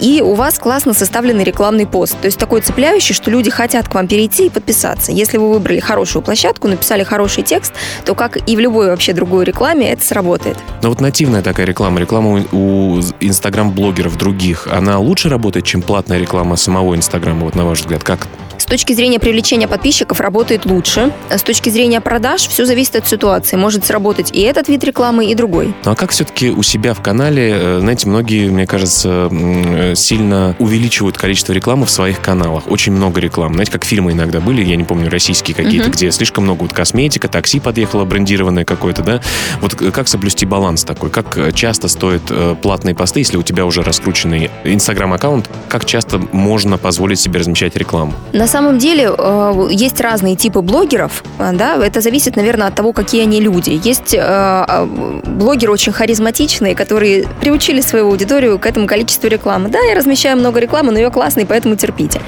И 0.00 0.20
у 0.22 0.34
вас 0.34 0.58
классно 0.58 0.94
составленный 0.94 1.44
рекламный 1.44 1.86
пост. 1.86 2.16
То 2.20 2.26
есть 2.26 2.38
такой 2.38 2.60
цепляющий, 2.60 3.14
что 3.14 3.30
люди 3.30 3.50
хотят 3.50 3.88
к 3.88 3.94
вам 3.94 4.06
перейти 4.06 4.46
и 4.46 4.50
подписаться. 4.50 5.12
Если 5.12 5.38
вы 5.38 5.50
выбрали 5.50 5.80
хорошую 5.88 6.22
площадку, 6.22 6.68
написали 6.68 7.02
хороший 7.02 7.42
текст, 7.42 7.72
то 8.04 8.14
как 8.14 8.36
и 8.48 8.56
в 8.56 8.60
любой 8.60 8.88
вообще 8.88 9.14
другой 9.14 9.46
рекламе 9.46 9.90
это 9.92 10.04
сработает. 10.04 10.58
Но 10.82 10.90
вот 10.90 11.00
нативная 11.00 11.40
такая 11.42 11.66
реклама, 11.66 11.98
реклама 11.98 12.44
у 12.52 13.00
инстаграм-блогеров 13.20 14.16
других, 14.18 14.68
она 14.70 14.98
лучше 14.98 15.30
работает, 15.30 15.64
чем 15.64 15.80
платная 15.80 16.18
реклама 16.18 16.56
самого 16.56 16.94
Инстаграма, 16.94 17.44
вот 17.44 17.54
на 17.54 17.64
ваш 17.64 17.80
взгляд, 17.80 18.04
как 18.04 18.28
точки 18.68 18.92
зрения 18.92 19.18
привлечения 19.18 19.68
подписчиков 19.68 20.20
работает 20.20 20.66
лучше. 20.66 21.12
С 21.30 21.42
точки 21.42 21.70
зрения 21.70 22.00
продаж 22.00 22.46
все 22.48 22.64
зависит 22.64 22.96
от 22.96 23.08
ситуации. 23.08 23.56
Может 23.56 23.84
сработать 23.84 24.30
и 24.32 24.40
этот 24.42 24.68
вид 24.68 24.84
рекламы, 24.84 25.26
и 25.26 25.34
другой. 25.34 25.74
Ну 25.84 25.90
а 25.92 25.94
как 25.94 26.10
все-таки 26.10 26.50
у 26.50 26.62
себя 26.62 26.94
в 26.94 27.02
канале, 27.02 27.52
э, 27.54 27.78
знаете, 27.80 28.08
многие, 28.08 28.48
мне 28.50 28.66
кажется, 28.66 29.28
э, 29.30 29.94
сильно 29.96 30.54
увеличивают 30.58 31.16
количество 31.16 31.52
рекламы 31.52 31.86
в 31.86 31.90
своих 31.90 32.20
каналах. 32.20 32.70
Очень 32.70 32.92
много 32.92 33.20
рекламы. 33.20 33.54
Знаете, 33.54 33.72
как 33.72 33.84
фильмы 33.84 34.12
иногда 34.12 34.40
были, 34.40 34.62
я 34.64 34.76
не 34.76 34.84
помню, 34.84 35.10
российские 35.10 35.54
какие-то, 35.54 35.88
uh-huh. 35.88 35.92
где 35.92 36.10
слишком 36.10 36.44
много 36.44 36.62
вот 36.62 36.72
косметика, 36.72 37.28
такси 37.28 37.60
подъехало 37.60 38.04
брендированное 38.04 38.64
какое-то, 38.64 39.02
да? 39.02 39.20
Вот 39.60 39.74
как 39.74 40.08
соблюсти 40.08 40.46
баланс 40.46 40.84
такой? 40.84 41.10
Как 41.10 41.54
часто 41.54 41.88
стоят 41.88 42.22
э, 42.30 42.56
платные 42.60 42.94
посты, 42.94 43.20
если 43.20 43.36
у 43.36 43.42
тебя 43.42 43.64
уже 43.64 43.82
раскрученный 43.82 44.50
инстаграм-аккаунт? 44.64 45.48
Как 45.68 45.84
часто 45.84 46.18
можно 46.32 46.76
позволить 46.76 47.20
себе 47.20 47.40
размещать 47.40 47.76
рекламу? 47.76 48.12
На 48.32 48.46
самом 48.46 48.57
деле 48.78 49.10
э, 49.16 49.68
есть 49.70 50.00
разные 50.00 50.36
типы 50.36 50.60
блогеров, 50.60 51.22
э, 51.38 51.50
да, 51.52 51.76
это 51.76 52.00
зависит, 52.00 52.36
наверное, 52.36 52.68
от 52.68 52.74
того, 52.74 52.92
какие 52.92 53.22
они 53.22 53.40
люди. 53.40 53.80
Есть 53.84 54.14
э, 54.14 54.86
блогеры 55.24 55.72
очень 55.72 55.92
харизматичные, 55.92 56.74
которые 56.74 57.26
приучили 57.40 57.80
свою 57.80 58.06
аудиторию 58.06 58.58
к 58.58 58.66
этому 58.66 58.86
количеству 58.86 59.28
рекламы. 59.28 59.68
Да, 59.68 59.78
я 59.80 59.94
размещаю 59.94 60.36
много 60.36 60.60
рекламы, 60.60 60.92
но 60.92 60.98
ее 60.98 61.10
классный, 61.10 61.46
поэтому 61.46 61.76
терпите. 61.76 62.20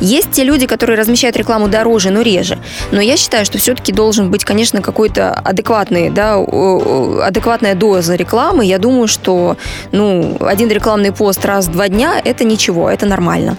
Есть 0.00 0.32
те 0.32 0.44
люди, 0.44 0.66
которые 0.66 0.98
размещают 0.98 1.36
рекламу 1.36 1.68
дороже, 1.68 2.10
но 2.10 2.22
реже. 2.22 2.58
Но 2.90 3.00
я 3.00 3.16
считаю, 3.16 3.44
что 3.44 3.58
все-таки 3.58 3.92
должен 3.92 4.30
быть, 4.30 4.44
конечно, 4.44 4.82
какой-то 4.82 5.32
адекватный, 5.32 6.10
да, 6.10 6.34
адекватная 6.34 7.74
доза 7.74 8.14
рекламы. 8.14 8.64
Я 8.64 8.78
думаю, 8.78 9.08
что 9.08 9.56
ну, 9.92 10.36
один 10.40 10.70
рекламный 10.70 11.12
пост 11.12 11.44
раз 11.44 11.66
в 11.66 11.72
два 11.72 11.88
дня– 11.88 12.20
это 12.24 12.44
ничего, 12.44 12.90
это 12.90 13.06
нормально. 13.06 13.56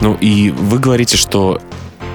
Ну 0.00 0.16
и 0.20 0.50
вы 0.50 0.78
говорите, 0.78 1.16
что 1.16 1.60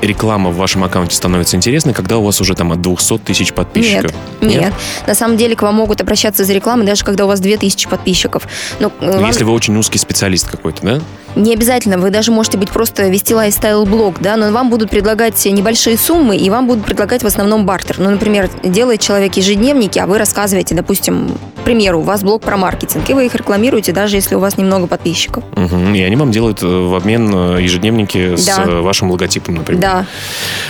реклама 0.02 0.50
в 0.50 0.56
вашем 0.56 0.84
аккаунте 0.84 1.16
становится 1.16 1.56
интересной, 1.56 1.94
когда 1.94 2.18
у 2.18 2.24
вас 2.24 2.42
уже 2.42 2.54
там 2.56 2.72
от 2.72 2.82
200 2.82 3.20
тысяч 3.20 3.54
подписчиков? 3.54 4.12
Нет, 4.42 4.52
нет, 4.52 4.62
нет. 4.62 4.74
На 5.06 5.16
самом 5.16 5.38
деле 5.38 5.56
к 5.56 5.62
вам 5.62 5.76
могут 5.76 6.02
обращаться 6.02 6.44
за 6.44 6.54
рекламой, 6.54 6.86
даже 6.86 7.04
когда 7.04 7.26
у 7.26 7.28
вас 7.28 7.40
2000 7.40 7.88
подписчиков. 7.90 8.44
Но, 8.80 8.92
э, 9.00 9.20
вам... 9.20 9.26
Если 9.26 9.44
вы 9.44 9.52
очень 9.52 9.76
узкий 9.78 10.00
специалист 10.00 10.50
какой-то, 10.50 10.82
да? 10.84 11.02
Не 11.36 11.54
обязательно, 11.54 12.00
вы 12.00 12.10
даже 12.10 12.32
можете 12.32 12.58
быть 12.58 12.72
просто 12.72 13.08
вести 13.10 13.36
лайфстайл-блог, 13.36 14.20
да, 14.20 14.38
но 14.38 14.52
вам 14.52 14.72
будут 14.72 14.90
предлагать 14.90 15.46
небольшие 15.46 15.96
суммы, 15.98 16.36
и 16.36 16.50
вам 16.50 16.66
будут 16.68 16.86
предлагать 16.86 17.22
в 17.22 17.28
основном 17.28 17.66
бартер. 17.66 18.00
Ну, 18.00 18.10
например, 18.10 18.50
делает 18.64 19.02
человек 19.02 19.36
ежедневники, 19.36 20.00
а 20.00 20.08
вы 20.08 20.18
рассказываете, 20.18 20.74
допустим, 20.74 21.38
к 21.58 21.62
примеру, 21.64 22.00
у 22.00 22.04
вас 22.04 22.24
блог 22.24 22.42
про 22.42 22.58
маркетинг, 22.58 23.08
и 23.10 23.14
вы 23.14 23.28
их 23.28 23.36
рекламируете, 23.36 23.92
даже 23.92 24.16
если 24.16 24.34
у 24.34 24.40
вас 24.40 24.58
немного 24.58 24.88
подписчиков. 24.88 25.44
Угу. 25.56 25.94
И 25.94 26.02
они 26.02 26.16
вам 26.16 26.32
делают 26.32 26.64
э, 26.64 26.66
в 26.66 26.96
обмен 26.96 27.32
э, 27.32 27.62
ежедневники 27.62 28.30
да. 28.30 28.36
с 28.36 28.82
вашим 28.82 29.12
логотипом, 29.12 29.56
например. 29.56 29.82
Да. 29.82 29.87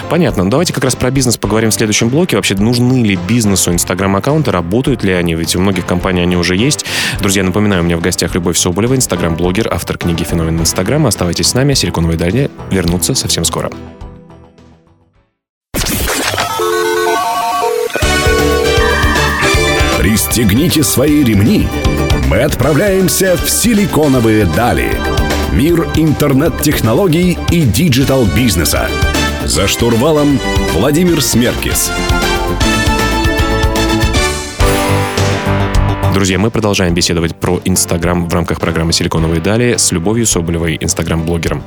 Понятно. 0.10 0.44
Ну, 0.44 0.50
давайте 0.50 0.74
как 0.74 0.84
раз 0.84 0.96
про 0.96 1.12
бизнес 1.12 1.38
поговорим 1.38 1.72
в 1.72 1.74
следующем 1.74 2.10
блоке. 2.10 2.36
Вообще, 2.36 2.56
нужны 2.56 3.04
ли 3.04 3.16
бизнесу 3.28 3.72
инстаграм-аккаунты, 3.72 4.52
работают 4.52 5.04
ли 5.04 5.14
они? 5.14 5.36
Ведь 5.36 5.56
у 5.56 5.60
многих 5.60 5.86
компаний 5.86 6.22
они 6.22 6.38
уже 6.38 6.56
есть. 6.56 6.86
Друзья, 7.20 7.44
напоминаю, 7.44 7.82
у 7.82 7.86
меня 7.86 7.98
в 7.98 8.02
гостях 8.02 8.36
Любовь 8.36 8.58
Соболева, 8.58 8.96
инстаграм-блогер, 8.96 9.68
автор 9.72 9.98
книги 9.98 10.24
«Феномен 10.24 10.60
Инстаграма». 10.60 11.10
Оставайтесь 11.10 11.48
с 11.48 11.54
нами. 11.54 11.74
Силиконовые 11.74 12.18
дальни 12.18 12.50
вернутся 12.72 13.14
совсем 13.16 13.44
скоро. 13.46 13.72
Пристегните 19.98 20.84
свои 20.84 21.24
ремни. 21.24 21.68
Мы 22.28 22.42
отправляемся 22.42 23.38
в 23.38 23.50
силиконовые 23.50 24.46
дали. 24.46 24.90
Мир 25.58 25.88
интернет-технологий 25.96 27.36
и 27.50 27.62
диджитал-бизнеса. 27.62 28.88
За 29.44 29.68
штурвалом 29.68 30.40
Владимир 30.74 31.20
Смеркис. 31.20 31.92
Друзья, 36.18 36.40
мы 36.40 36.50
продолжаем 36.50 36.96
беседовать 36.96 37.36
про 37.36 37.62
Инстаграм 37.64 38.28
в 38.28 38.34
рамках 38.34 38.60
программы 38.60 38.92
«Силиконовые 38.92 39.40
дали» 39.40 39.78
с 39.78 39.92
Любовью 39.92 40.26
Соболевой, 40.26 40.76
Инстаграм-блогером. 40.82 41.62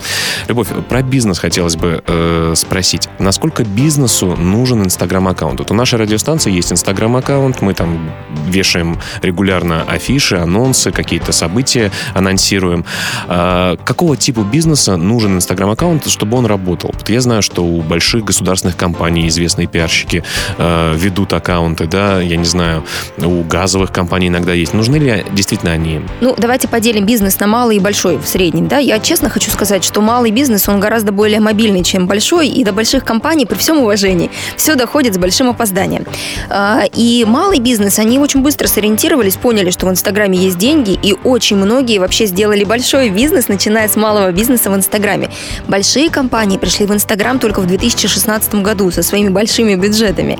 Любовь, 0.49 0.67
про 0.89 1.03
бизнес 1.03 1.39
хотелось 1.39 1.77
бы 1.77 2.03
э, 2.05 2.55
спросить. 2.57 3.09
Насколько 3.21 3.63
бизнесу 3.63 4.35
нужен 4.35 4.83
Инстаграм-аккаунт? 4.83 5.61
Вот 5.61 5.71
у 5.71 5.75
нашей 5.75 6.01
радиостанции 6.01 6.51
есть 6.51 6.73
Инстаграм-аккаунт, 6.73 7.63
мы 7.63 7.75
там 7.75 8.11
вешаем 8.49 8.99
регулярно 9.23 9.85
афиши, 9.85 10.35
анонсы, 10.35 10.91
какие-то 10.91 11.31
события 11.31 11.93
анонсируем. 12.15 12.85
А, 13.29 13.77
какого 13.77 14.17
типа 14.17 14.41
бизнеса 14.41 14.97
нужен 14.97 15.37
Инстаграм-аккаунт, 15.37 16.09
чтобы 16.09 16.37
он 16.37 16.47
работал? 16.47 16.91
Вот 16.93 17.09
я 17.09 17.21
знаю, 17.21 17.43
что 17.43 17.65
у 17.65 17.83
больших 17.83 18.25
государственных 18.25 18.77
компаний 18.77 19.29
известные 19.29 19.69
пиарщики 19.69 20.25
э, 20.59 20.95
ведут 20.97 21.35
аккаунты, 21.35 21.87
да, 21.87 22.21
я 22.21 22.37
не 22.37 22.47
знаю, 22.47 22.83
у 23.17 23.45
газовых 23.45 23.93
компаний 23.93 24.29
иногда 24.41 24.55
есть. 24.55 24.75
Нужны 24.75 24.97
ли 24.97 25.25
действительно 25.33 25.73
они? 25.73 26.01
Ну, 26.21 26.35
давайте 26.37 26.67
поделим 26.67 27.05
бизнес 27.05 27.39
на 27.39 27.47
малый 27.47 27.77
и 27.77 27.79
большой 27.79 28.17
в 28.17 28.27
среднем. 28.27 28.69
Да? 28.69 28.79
Я 28.79 28.99
честно 28.99 29.29
хочу 29.29 29.51
сказать, 29.51 29.85
что 29.85 30.01
малый 30.01 30.31
бизнес, 30.31 30.69
он 30.69 30.81
гораздо 30.81 31.13
более 31.13 31.41
мобильный, 31.41 31.85
чем 31.85 32.07
большой, 32.07 32.49
и 32.49 32.65
до 32.65 32.73
больших 32.73 33.05
компаний, 33.05 33.47
при 33.47 33.57
всем 33.57 33.79
уважении, 33.79 34.31
все 34.57 34.75
доходит 34.75 35.15
с 35.15 35.19
большим 35.19 35.51
опозданием. 35.51 36.07
А, 36.49 36.85
и 36.95 37.25
малый 37.27 37.59
бизнес, 37.59 37.99
они 37.99 38.19
очень 38.19 38.41
быстро 38.41 38.67
сориентировались, 38.67 39.37
поняли, 39.37 39.71
что 39.71 39.87
в 39.87 39.91
Инстаграме 39.91 40.39
есть 40.39 40.59
деньги, 40.59 40.99
и 41.03 41.15
очень 41.25 41.57
многие 41.57 41.99
вообще 41.99 42.27
сделали 42.27 42.65
большой 42.65 43.11
бизнес, 43.11 43.49
начиная 43.49 43.89
с 43.89 43.97
малого 43.97 44.33
бизнеса 44.33 44.71
в 44.71 44.77
Инстаграме. 44.77 45.31
Большие 45.69 46.11
компании 46.11 46.57
пришли 46.57 46.87
в 46.87 46.93
Инстаграм 46.95 47.39
только 47.39 47.61
в 47.61 47.67
2016 47.67 48.55
году 48.57 48.91
со 48.91 49.03
своими 49.03 49.29
большими 49.29 49.75
бюджетами. 49.75 50.39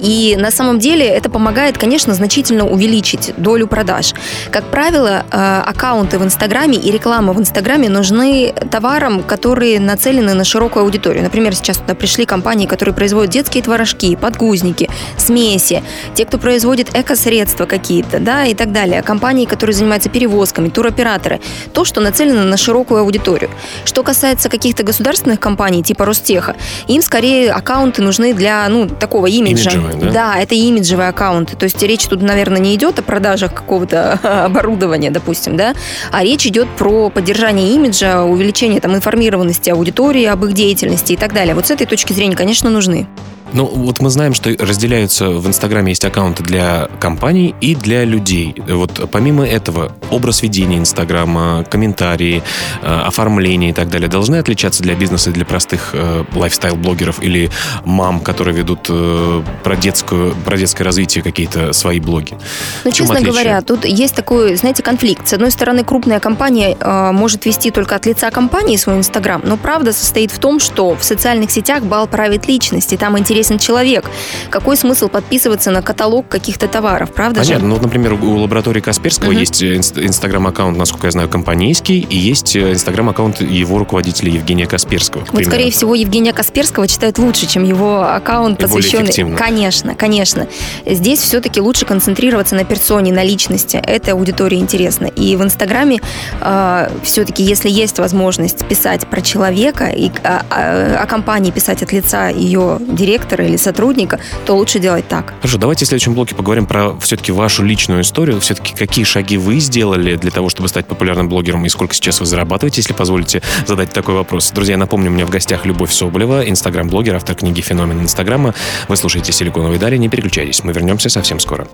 И 0.00 0.36
на 0.38 0.50
самом 0.50 0.78
деле 0.78 1.06
это 1.06 1.30
помогает, 1.30 1.78
конечно, 1.78 2.14
значительно 2.14 2.68
увеличить 2.68 3.32
долю 3.40 3.66
продаж. 3.66 4.14
Как 4.50 4.64
правило, 4.64 5.24
э, 5.30 5.62
аккаунты 5.66 6.18
в 6.18 6.24
Инстаграме 6.24 6.76
и 6.76 6.90
реклама 6.90 7.32
в 7.32 7.40
Инстаграме 7.40 7.88
нужны 7.88 8.54
товарам, 8.70 9.22
которые 9.22 9.80
нацелены 9.80 10.34
на 10.34 10.44
широкую 10.44 10.84
аудиторию. 10.84 11.22
Например, 11.22 11.54
сейчас 11.54 11.78
туда 11.78 11.94
пришли 11.94 12.24
компании, 12.24 12.66
которые 12.66 12.94
производят 12.94 13.30
детские 13.30 13.62
творожки, 13.62 14.16
подгузники, 14.16 14.88
смеси, 15.16 15.82
те, 16.14 16.24
кто 16.24 16.38
производит 16.38 16.94
эко-средства 16.94 17.66
какие-то, 17.66 18.18
да, 18.18 18.44
и 18.44 18.54
так 18.54 18.72
далее. 18.72 19.02
Компании, 19.02 19.46
которые 19.46 19.74
занимаются 19.74 20.10
перевозками, 20.10 20.68
туроператоры. 20.68 21.40
То, 21.72 21.84
что 21.84 22.00
нацелено 22.00 22.44
на 22.44 22.56
широкую 22.56 23.00
аудиторию. 23.00 23.50
Что 23.84 24.02
касается 24.02 24.48
каких-то 24.48 24.82
государственных 24.82 25.40
компаний, 25.40 25.82
типа 25.82 26.04
Ростеха, 26.04 26.56
им 26.88 27.02
скорее 27.02 27.52
аккаунты 27.52 28.02
нужны 28.02 28.34
для, 28.34 28.68
ну, 28.68 28.88
такого 28.88 29.26
имиджа. 29.26 29.70
Имиджевые, 29.70 29.96
да? 29.96 30.10
Да, 30.10 30.38
это 30.38 30.54
имиджевые 30.54 31.08
аккаунты. 31.08 31.56
То 31.56 31.64
есть 31.64 31.82
речь 31.82 32.06
тут, 32.06 32.22
наверное, 32.22 32.60
не 32.60 32.74
идет 32.74 32.98
о 32.98 33.02
продаже 33.02 33.29
продажах 33.30 33.54
какого-то 33.54 34.12
оборудования, 34.44 35.10
допустим, 35.10 35.56
да, 35.56 35.74
а 36.10 36.24
речь 36.24 36.46
идет 36.46 36.68
про 36.76 37.10
поддержание 37.10 37.74
имиджа, 37.74 38.24
увеличение 38.24 38.80
там 38.80 38.96
информированности 38.96 39.70
аудитории 39.70 40.24
об 40.24 40.44
их 40.44 40.52
деятельности 40.52 41.12
и 41.12 41.16
так 41.16 41.32
далее. 41.32 41.54
Вот 41.54 41.66
с 41.66 41.70
этой 41.70 41.86
точки 41.86 42.12
зрения, 42.12 42.34
конечно, 42.34 42.70
нужны. 42.70 43.06
Ну, 43.52 43.64
вот 43.66 44.00
мы 44.00 44.10
знаем, 44.10 44.32
что 44.34 44.50
разделяются 44.58 45.28
в 45.28 45.46
Инстаграме 45.46 45.90
есть 45.90 46.04
аккаунты 46.04 46.44
для 46.44 46.88
компаний 47.00 47.54
и 47.60 47.74
для 47.74 48.04
людей. 48.04 48.54
Вот 48.68 49.10
помимо 49.10 49.44
этого, 49.46 49.92
образ 50.10 50.42
ведения 50.42 50.78
Инстаграма, 50.78 51.64
комментарии, 51.68 52.42
э, 52.82 52.86
оформление 52.86 53.70
и 53.70 53.72
так 53.72 53.88
далее 53.88 54.08
должны 54.08 54.36
отличаться 54.36 54.82
для 54.82 54.94
бизнеса 54.94 55.30
и 55.30 55.32
для 55.32 55.44
простых 55.44 55.90
э, 55.92 56.24
лайфстайл-блогеров 56.32 57.22
или 57.22 57.50
мам, 57.84 58.20
которые 58.20 58.56
ведут 58.56 58.86
э, 58.88 59.42
про, 59.64 59.76
детскую, 59.76 60.34
про 60.44 60.56
детское 60.56 60.84
развитие 60.84 61.24
какие-то 61.24 61.72
свои 61.72 61.98
блоги? 61.98 62.36
Ну, 62.84 62.92
честно 62.92 63.16
отличие? 63.16 63.32
говоря, 63.32 63.62
тут 63.62 63.84
есть 63.84 64.14
такой, 64.14 64.54
знаете, 64.54 64.82
конфликт. 64.82 65.26
С 65.28 65.32
одной 65.32 65.50
стороны, 65.50 65.82
крупная 65.82 66.20
компания 66.20 66.76
э, 66.78 67.10
может 67.12 67.46
вести 67.46 67.70
только 67.70 67.96
от 67.96 68.06
лица 68.06 68.30
компании 68.30 68.76
свой 68.76 68.98
Инстаграм, 68.98 69.42
но 69.44 69.56
правда 69.56 69.92
состоит 69.92 70.30
в 70.30 70.38
том, 70.38 70.60
что 70.60 70.94
в 70.94 71.02
социальных 71.02 71.50
сетях 71.50 71.82
бал 71.82 72.06
правит 72.06 72.46
личности, 72.46 72.96
там 72.96 73.18
интересно 73.18 73.39
интересен 73.40 73.58
человек. 73.58 74.04
Какой 74.50 74.76
смысл 74.76 75.08
подписываться 75.08 75.70
на 75.70 75.82
каталог 75.82 76.28
каких-то 76.28 76.68
товаров, 76.68 77.12
правда 77.12 77.40
Понятно. 77.40 77.68
же? 77.68 77.74
Ну, 77.74 77.80
например, 77.80 78.12
у 78.14 78.36
лаборатории 78.38 78.80
Касперского 78.80 79.30
угу. 79.30 79.38
есть 79.38 79.62
инстаграм-аккаунт, 79.62 80.76
насколько 80.76 81.06
я 81.06 81.10
знаю, 81.10 81.28
компанейский, 81.28 82.00
и 82.00 82.16
есть 82.16 82.56
э, 82.56 82.72
инстаграм-аккаунт 82.72 83.40
его 83.40 83.78
руководителя 83.78 84.32
Евгения 84.32 84.66
Касперского. 84.66 85.24
Вот, 85.32 85.44
скорее 85.44 85.70
всего, 85.70 85.94
Евгения 85.94 86.32
Касперского 86.32 86.86
читают 86.86 87.18
лучше, 87.18 87.46
чем 87.46 87.64
его 87.64 88.02
аккаунт, 88.02 88.58
посвященный... 88.58 89.36
Конечно, 89.36 89.94
конечно. 89.94 90.46
Здесь 90.86 91.20
все-таки 91.20 91.60
лучше 91.60 91.86
концентрироваться 91.86 92.54
на 92.54 92.64
персоне, 92.64 93.12
на 93.12 93.24
личности. 93.24 93.76
Это 93.76 94.12
аудитории 94.12 94.58
интересно. 94.58 95.06
И 95.06 95.36
в 95.36 95.42
Инстаграме 95.42 96.00
э, 96.40 96.90
все-таки, 97.02 97.42
если 97.42 97.70
есть 97.70 97.98
возможность 97.98 98.66
писать 98.66 99.06
про 99.06 99.20
человека 99.20 99.86
и 99.86 100.10
э, 100.22 100.96
о 100.96 101.06
компании 101.06 101.50
писать 101.50 101.82
от 101.82 101.92
лица 101.92 102.28
ее 102.28 102.78
директора, 102.80 103.29
директора 103.30 103.46
или 103.46 103.56
сотрудника, 103.56 104.20
то 104.46 104.54
лучше 104.56 104.78
делать 104.78 105.08
так. 105.08 105.34
Хорошо, 105.40 105.58
давайте 105.58 105.84
в 105.84 105.88
следующем 105.88 106.14
блоке 106.14 106.34
поговорим 106.34 106.66
про 106.66 106.96
все-таки 107.00 107.32
вашу 107.32 107.62
личную 107.64 108.02
историю. 108.02 108.40
Все-таки 108.40 108.74
какие 108.74 109.04
шаги 109.04 109.36
вы 109.36 109.60
сделали 109.60 110.16
для 110.16 110.30
того, 110.30 110.48
чтобы 110.48 110.68
стать 110.68 110.86
популярным 110.86 111.28
блогером 111.28 111.64
и 111.64 111.68
сколько 111.68 111.94
сейчас 111.94 112.20
вы 112.20 112.26
зарабатываете, 112.26 112.80
если 112.80 112.92
позволите 112.92 113.42
задать 113.66 113.92
такой 113.92 114.14
вопрос. 114.14 114.50
Друзья, 114.50 114.76
напомню, 114.76 115.10
у 115.10 115.14
меня 115.14 115.26
в 115.26 115.30
гостях 115.30 115.64
Любовь 115.64 115.92
Соболева, 115.92 116.48
инстаграм-блогер, 116.48 117.14
автор 117.14 117.36
книги 117.36 117.60
«Феномен 117.60 118.00
Инстаграма». 118.00 118.54
Вы 118.88 118.96
слушаете 118.96 119.32
«Силиконовые 119.32 119.78
дали», 119.78 119.96
не 119.96 120.08
переключайтесь, 120.08 120.64
мы 120.64 120.72
вернемся 120.72 121.08
совсем 121.08 121.38
скоро. 121.38 121.68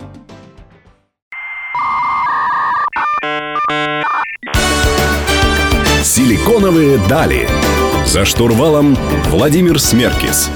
«Силиконовые 6.03 6.99
дали». 7.09 7.49
За 8.07 8.25
штурвалом 8.25 8.97
Владимир 9.29 9.81
Смеркис. 9.81 10.49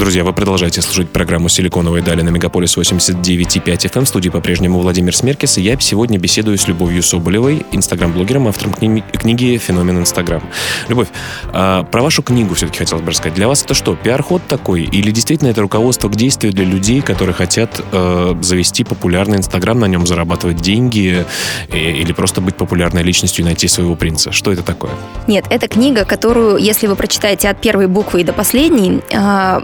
Друзья, 0.00 0.24
вы 0.24 0.32
продолжаете 0.32 0.80
слушать 0.80 1.10
программу 1.10 1.50
«Силиконовые 1.50 2.02
дали» 2.02 2.22
на 2.22 2.30
Мегаполис 2.30 2.74
89,5 2.74 3.76
FM. 3.76 4.04
В 4.06 4.08
студии 4.08 4.30
по-прежнему 4.30 4.80
Владимир 4.80 5.14
Смеркис. 5.14 5.58
И 5.58 5.60
я 5.60 5.78
сегодня 5.78 6.18
беседую 6.18 6.56
с 6.56 6.66
Любовью 6.66 7.02
Соболевой, 7.02 7.66
инстаграм-блогером, 7.70 8.48
автором 8.48 8.72
кни- 8.72 9.04
книги 9.12 9.58
«Феномен 9.58 9.98
Инстаграм». 9.98 10.42
Любовь, 10.88 11.08
а, 11.52 11.82
про 11.82 12.00
вашу 12.00 12.22
книгу 12.22 12.54
все-таки 12.54 12.78
хотелось 12.78 13.04
бы 13.04 13.10
рассказать. 13.10 13.34
Для 13.34 13.46
вас 13.46 13.62
это 13.62 13.74
что, 13.74 13.94
пиар-ход 13.94 14.40
такой? 14.48 14.84
Или 14.84 15.10
действительно 15.10 15.50
это 15.50 15.60
руководство 15.60 16.08
к 16.08 16.16
действию 16.16 16.54
для 16.54 16.64
людей, 16.64 17.02
которые 17.02 17.34
хотят 17.34 17.84
э, 17.92 18.34
завести 18.40 18.84
популярный 18.84 19.36
Инстаграм, 19.36 19.78
на 19.78 19.84
нем 19.84 20.06
зарабатывать 20.06 20.62
деньги 20.62 21.26
э, 21.68 21.78
или 21.78 22.12
просто 22.14 22.40
быть 22.40 22.56
популярной 22.56 23.02
личностью 23.02 23.44
и 23.44 23.44
найти 23.44 23.68
своего 23.68 23.96
принца? 23.96 24.32
Что 24.32 24.50
это 24.50 24.62
такое? 24.62 24.92
Нет, 25.26 25.44
это 25.50 25.68
книга, 25.68 26.06
которую, 26.06 26.56
если 26.56 26.86
вы 26.86 26.96
прочитаете 26.96 27.50
от 27.50 27.60
первой 27.60 27.86
буквы 27.86 28.22
и 28.22 28.24
до 28.24 28.32
последней, 28.32 29.02
а, 29.14 29.62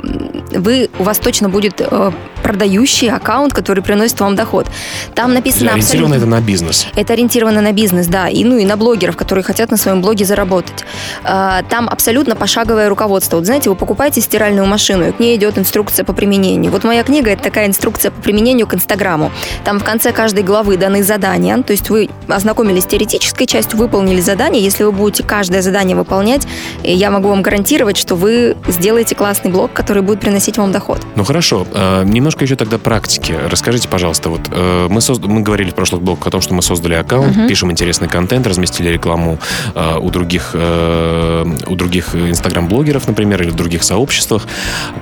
вы, 0.53 0.91
у 0.99 1.03
вас 1.03 1.19
точно 1.19 1.49
будет 1.49 1.81
э, 1.81 2.13
продающий 2.43 3.11
аккаунт, 3.11 3.53
который 3.53 3.83
приносит 3.83 4.21
вам 4.21 4.37
доход. 4.37 4.67
Там 5.15 5.35
написано 5.35 5.73
Ориентировано 5.73 6.15
это 6.15 6.27
на 6.27 6.41
бизнес. 6.41 6.87
Это 6.95 7.13
ориентировано 7.13 7.61
на 7.61 7.73
бизнес, 7.73 8.07
да, 8.07 8.29
и, 8.29 8.45
ну 8.45 8.57
и 8.57 8.65
на 8.65 8.77
блогеров, 8.77 9.17
которые 9.17 9.43
хотят 9.43 9.71
на 9.71 9.77
своем 9.77 10.01
блоге 10.01 10.25
заработать. 10.25 10.85
А, 11.25 11.63
там 11.65 11.89
абсолютно 11.89 12.37
пошаговое 12.37 12.89
руководство. 12.89 13.37
Вот 13.37 13.47
знаете, 13.47 13.69
вы 13.71 13.77
покупаете 13.77 14.21
стиральную 14.21 14.67
машину, 14.67 15.09
и 15.09 15.13
к 15.13 15.19
ней 15.19 15.37
идет 15.37 15.59
инструкция 15.59 16.05
по 16.05 16.13
применению. 16.13 16.71
Вот 16.71 16.85
моя 16.85 17.03
книга– 17.03 17.31
это 17.33 17.43
такая 17.43 17.67
инструкция 17.67 18.11
по 18.11 18.23
применению 18.23 18.67
к 18.67 18.75
Инстаграму. 18.75 19.33
Там 19.65 19.81
в 19.81 19.85
конце 19.85 20.13
каждой 20.13 20.45
главы 20.45 20.77
даны 20.77 21.03
задания, 21.03 21.57
то 21.63 21.73
есть 21.73 21.91
вы 21.91 22.09
ознакомились 22.29 22.85
с 22.85 22.87
теоретической 22.87 23.47
частью, 23.47 23.79
выполнили 23.79 24.21
задание. 24.21 24.63
Если 24.63 24.85
вы 24.85 24.93
будете 24.93 25.25
каждое 25.25 25.63
задание 25.63 25.97
выполнять, 25.97 26.47
я 26.83 27.11
могу 27.11 27.29
вам 27.29 27.43
гарантировать, 27.43 27.97
что 27.97 28.15
вы 28.15 28.57
сделаете 28.69 29.15
классный 29.15 29.51
блог, 29.51 29.73
который 29.73 30.03
будет 30.03 30.16
приносить 30.17 30.59
вам 30.59 30.73
доход. 30.73 31.07
Ну 31.17 31.25
хорошо, 31.25 31.67
э, 31.73 32.05
немножко 32.05 32.45
еще 32.45 32.57
тогда 32.57 32.79
практики. 32.79 33.35
Расскажите, 33.51 33.89
пожалуйста, 33.89 34.29
вот 34.29 34.49
э, 34.51 34.87
мы, 34.89 35.01
созд... 35.01 35.25
мы 35.25 35.43
говорили 35.43 35.71
в 35.71 35.75
прошлых 35.75 36.03
блоках 36.03 36.29
о 36.29 36.31
том, 36.31 36.41
что 36.41 36.55
мы 36.55 36.63
создали 36.63 36.95
аккаунт, 36.95 37.37
uh-huh. 37.37 37.49
пишем 37.49 37.71
интересный 37.71 38.09
контент, 38.09 38.47
разместили 38.47 38.89
рекламу 38.89 39.39
э, 39.75 39.99
у 39.99 40.11
других, 40.11 40.55
у 40.55 41.75
других 41.75 42.15
инстаграм-блогеров, 42.15 43.07
например, 43.07 43.43
или 43.43 43.51
в 43.51 43.55
других 43.55 43.83
сообществах. 43.83 44.47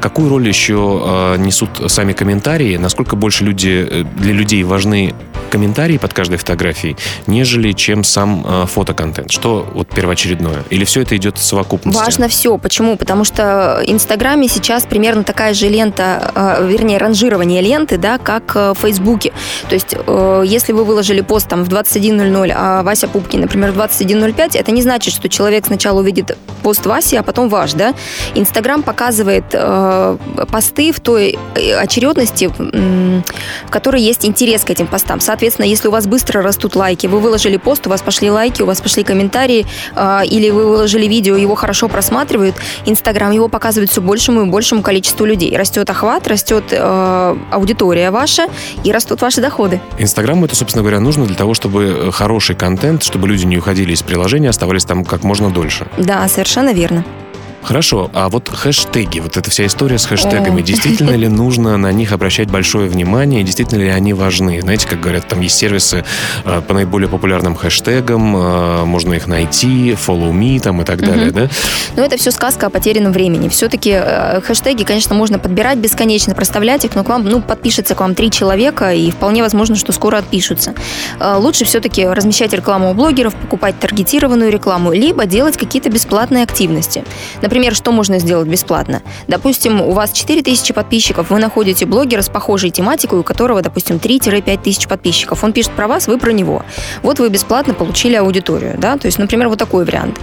Какую 0.01 0.29
роль 0.29 0.49
еще 0.49 1.37
несут 1.39 1.91
сами 1.91 2.13
комментарии? 2.13 2.77
Насколько 2.77 3.17
больше 3.17 3.45
люди, 3.45 4.07
для 4.17 4.33
людей 4.33 4.63
важны 4.65 5.15
комментарии 5.51 5.99
под 5.99 6.13
каждой 6.13 6.39
фотографией, 6.39 6.97
нежели 7.27 7.73
чем 7.73 8.03
сам 8.05 8.67
фотоконтент? 8.67 9.31
Что 9.31 9.69
вот 9.73 9.89
первоочередное? 9.89 10.65
Или 10.71 10.85
все 10.85 11.03
это 11.03 11.17
идет 11.17 11.39
в 11.39 11.43
совокупности? 11.43 12.01
Важно 12.01 12.29
все. 12.29 12.59
Почему? 12.59 12.97
Потому 12.97 13.25
что 13.25 13.83
в 13.87 13.91
Инстаграме 13.91 14.49
сейчас 14.49 14.85
примерно 14.85 15.04
такая 15.25 15.55
же 15.55 15.69
лента, 15.69 16.33
э, 16.35 16.67
вернее, 16.67 16.99
ранжирование 16.99 17.63
ленты, 17.63 17.99
да, 17.99 18.19
как 18.19 18.57
э, 18.57 18.73
в 18.73 18.79
Фейсбуке. 18.79 19.33
То 19.69 19.75
есть, 19.75 19.95
э, 19.95 20.43
если 20.47 20.73
вы 20.73 20.85
выложили 20.85 21.21
пост 21.21 21.49
там 21.49 21.65
в 21.65 21.69
21.00, 21.69 22.53
а 22.57 22.83
Вася 22.83 23.09
Пупкин, 23.09 23.41
например, 23.41 23.73
в 23.73 23.79
21.05, 23.79 24.59
это 24.59 24.73
не 24.73 24.83
значит, 24.83 25.15
что 25.15 25.29
человек 25.29 25.67
сначала 25.67 26.01
увидит 26.01 26.37
пост 26.63 26.87
Васи, 26.87 27.17
а 27.17 27.23
потом 27.23 27.49
ваш, 27.49 27.75
да? 27.75 27.95
Инстаграм 28.35 28.83
показывает 28.83 29.45
посты 30.51 30.93
в 30.93 31.01
той 31.01 31.39
очередности, 31.79 32.47
в 32.47 33.71
которой 33.71 34.01
есть 34.01 34.25
интерес 34.25 34.65
к 34.65 34.71
этим 34.71 34.87
постам. 34.87 35.21
Соответственно, 35.21 35.67
если 35.67 35.89
у 35.89 35.91
вас 35.91 36.07
быстро 36.07 36.43
растут 36.43 36.75
лайки, 36.75 37.07
вы 37.07 37.21
выложили 37.21 37.59
пост, 37.59 37.87
у 37.87 37.91
вас 37.91 38.01
пошли 38.01 38.31
лайки, 38.31 38.63
у 38.63 38.67
вас 38.67 38.81
пошли 38.81 39.05
комментарии, 39.05 39.67
или 40.25 40.51
вы 40.51 40.67
выложили 40.67 41.07
видео, 41.07 41.37
его 41.37 41.55
хорошо 41.55 41.89
просматривают, 41.89 42.55
Инстаграм 42.87 43.31
его 43.31 43.49
показывает 43.49 43.91
все 43.91 44.01
большему 44.01 44.43
и 44.43 44.45
большему 44.47 44.83
количеству 44.83 44.94
людей. 45.25 45.57
Растет 45.57 45.89
охват, 45.91 46.27
растет 46.27 46.65
э, 46.71 47.37
аудитория 47.51 48.11
ваша, 48.11 48.47
и 48.83 48.93
растут 48.93 49.23
ваши 49.23 49.41
доходы. 49.41 49.81
Инстаграму 49.99 50.47
это, 50.47 50.57
собственно 50.57 50.83
говоря, 50.83 51.01
нужно 51.01 51.27
для 51.27 51.37
того, 51.37 51.55
чтобы 51.55 52.11
хороший 52.13 52.57
контент, 52.57 53.03
чтобы 53.03 53.29
люди 53.29 53.45
не 53.45 53.59
уходили 53.59 53.93
из 53.93 54.03
приложения, 54.03 54.51
оставались 54.51 54.85
там 54.85 55.05
как 55.05 55.23
можно 55.23 55.51
дольше. 55.51 55.87
Да, 55.99 56.27
совершенно 56.29 56.73
верно. 56.73 57.05
Хорошо, 57.65 58.11
а 58.13 58.29
вот 58.29 58.51
хэштеги, 58.51 59.21
вот 59.21 59.39
эта 59.39 59.51
вся 59.51 59.65
история 59.65 59.99
с 59.99 60.05
хэштегами, 60.05 60.61
действительно 60.61 61.13
ли 61.13 61.29
нужно 61.29 61.79
на 61.79 61.93
них 61.93 62.13
обращать 62.13 62.51
большое 62.51 62.91
внимание, 62.91 63.43
действительно 63.43 63.81
ли 63.81 63.89
они 63.89 64.13
важны? 64.13 64.61
Знаете, 64.61 64.87
как 64.87 65.01
говорят, 65.01 65.27
там 65.29 65.41
есть 65.41 65.57
сервисы 65.57 66.05
э, 66.45 66.61
по 66.61 66.75
наиболее 66.75 67.09
популярным 67.09 67.55
хэштегам, 67.57 68.37
э, 68.37 68.85
можно 68.85 69.15
их 69.15 69.27
найти, 69.27 69.93
follow 69.93 70.31
me 70.31 70.61
там 70.61 70.83
и 70.83 70.85
так 70.85 71.01
далее, 71.01 71.31
да? 71.31 71.49
Ну, 71.97 72.03
это 72.03 72.19
все 72.19 72.31
сказка 72.33 72.67
о 72.67 72.71
потерянном 72.71 73.13
времени. 73.13 73.49
Все-таки 73.49 73.93
э, 73.95 74.43
хэштеги, 74.43 74.85
конечно, 74.85 75.15
можно 75.15 75.39
подбирать 75.39 75.79
бесконечно, 75.79 76.35
проставлять 76.35 76.85
их, 76.85 76.95
но 76.95 77.03
к 77.03 77.09
вам, 77.09 77.25
ну, 77.25 77.41
подпишется 77.41 77.95
к 77.95 78.01
вам 78.01 78.15
три 78.15 78.31
человека, 78.31 78.93
и 78.93 79.11
вполне 79.11 79.43
возможно, 79.43 79.75
что 79.75 79.93
скоро 79.93 80.19
отпишутся. 80.19 80.75
Лучше 81.19 81.65
все-таки 81.65 82.07
размещать 82.07 82.53
рекламу 82.53 82.91
у 82.91 82.95
блогеров, 82.95 83.35
покупать 83.35 83.79
таргетированную 83.81 84.53
рекламу, 84.53 84.93
либо 84.93 85.25
делать 85.25 85.57
какие-то 85.57 85.89
бесплатные 85.89 86.43
активности. 86.43 87.05
Например, 87.41 87.54
Например, 87.55 87.73
что 87.77 87.93
можно 87.93 88.19
сделать 88.19 88.49
бесплатно? 88.49 89.01
Допустим, 89.29 89.81
у 89.81 89.93
вас 89.93 90.11
4000 90.11 90.75
подписчиков, 90.75 91.31
вы 91.31 91.39
находите 91.39 91.87
блогера 91.87 92.21
с 92.21 92.29
похожей 92.29 92.71
тематикой, 92.71 93.21
у 93.21 93.23
которого, 93.23 93.63
допустим, 93.63 93.99
3-5 93.99 94.61
тысяч 94.61 94.89
подписчиков. 94.89 95.45
Он 95.45 95.53
пишет 95.53 95.71
про 95.71 95.87
вас, 95.87 96.09
вы 96.09 96.19
про 96.19 96.33
него. 96.33 96.65
Вот 97.03 97.21
вы 97.21 97.29
бесплатно 97.29 97.73
получили 97.73 98.17
аудиторию. 98.17 98.75
Да? 98.77 98.99
То 98.99 99.07
есть, 99.07 99.21
например, 99.21 99.47
вот 99.47 99.61
такой 99.61 99.85
вариант. 99.85 100.19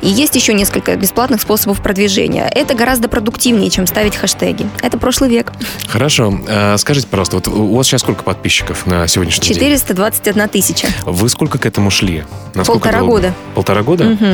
И 0.00 0.08
есть 0.08 0.34
еще 0.36 0.54
несколько 0.54 0.96
бесплатных 0.96 1.42
способов 1.42 1.82
продвижения. 1.82 2.50
Это 2.50 2.72
гораздо 2.72 3.10
продуктивнее, 3.10 3.68
чем 3.68 3.86
ставить 3.86 4.16
хэштеги. 4.16 4.66
Это 4.80 4.96
прошлый 4.96 5.28
век. 5.28 5.52
Хорошо. 5.86 6.32
А, 6.48 6.78
скажите, 6.78 7.08
пожалуйста, 7.08 7.36
вот 7.36 7.48
у 7.48 7.76
вас 7.76 7.88
сейчас 7.88 8.00
сколько 8.00 8.24
подписчиков 8.24 8.86
на 8.86 9.06
сегодняшний 9.06 9.44
421 9.44 9.68
день? 9.68 9.78
421 9.78 10.48
тысяча. 10.48 10.88
Вы 11.04 11.28
сколько 11.28 11.58
к 11.58 11.66
этому 11.66 11.90
шли? 11.90 12.24
Насколько 12.54 12.80
Полтора 12.80 12.98
долго? 13.00 13.12
года. 13.12 13.34
Полтора 13.54 13.82
года? 13.82 14.04
Угу. 14.12 14.26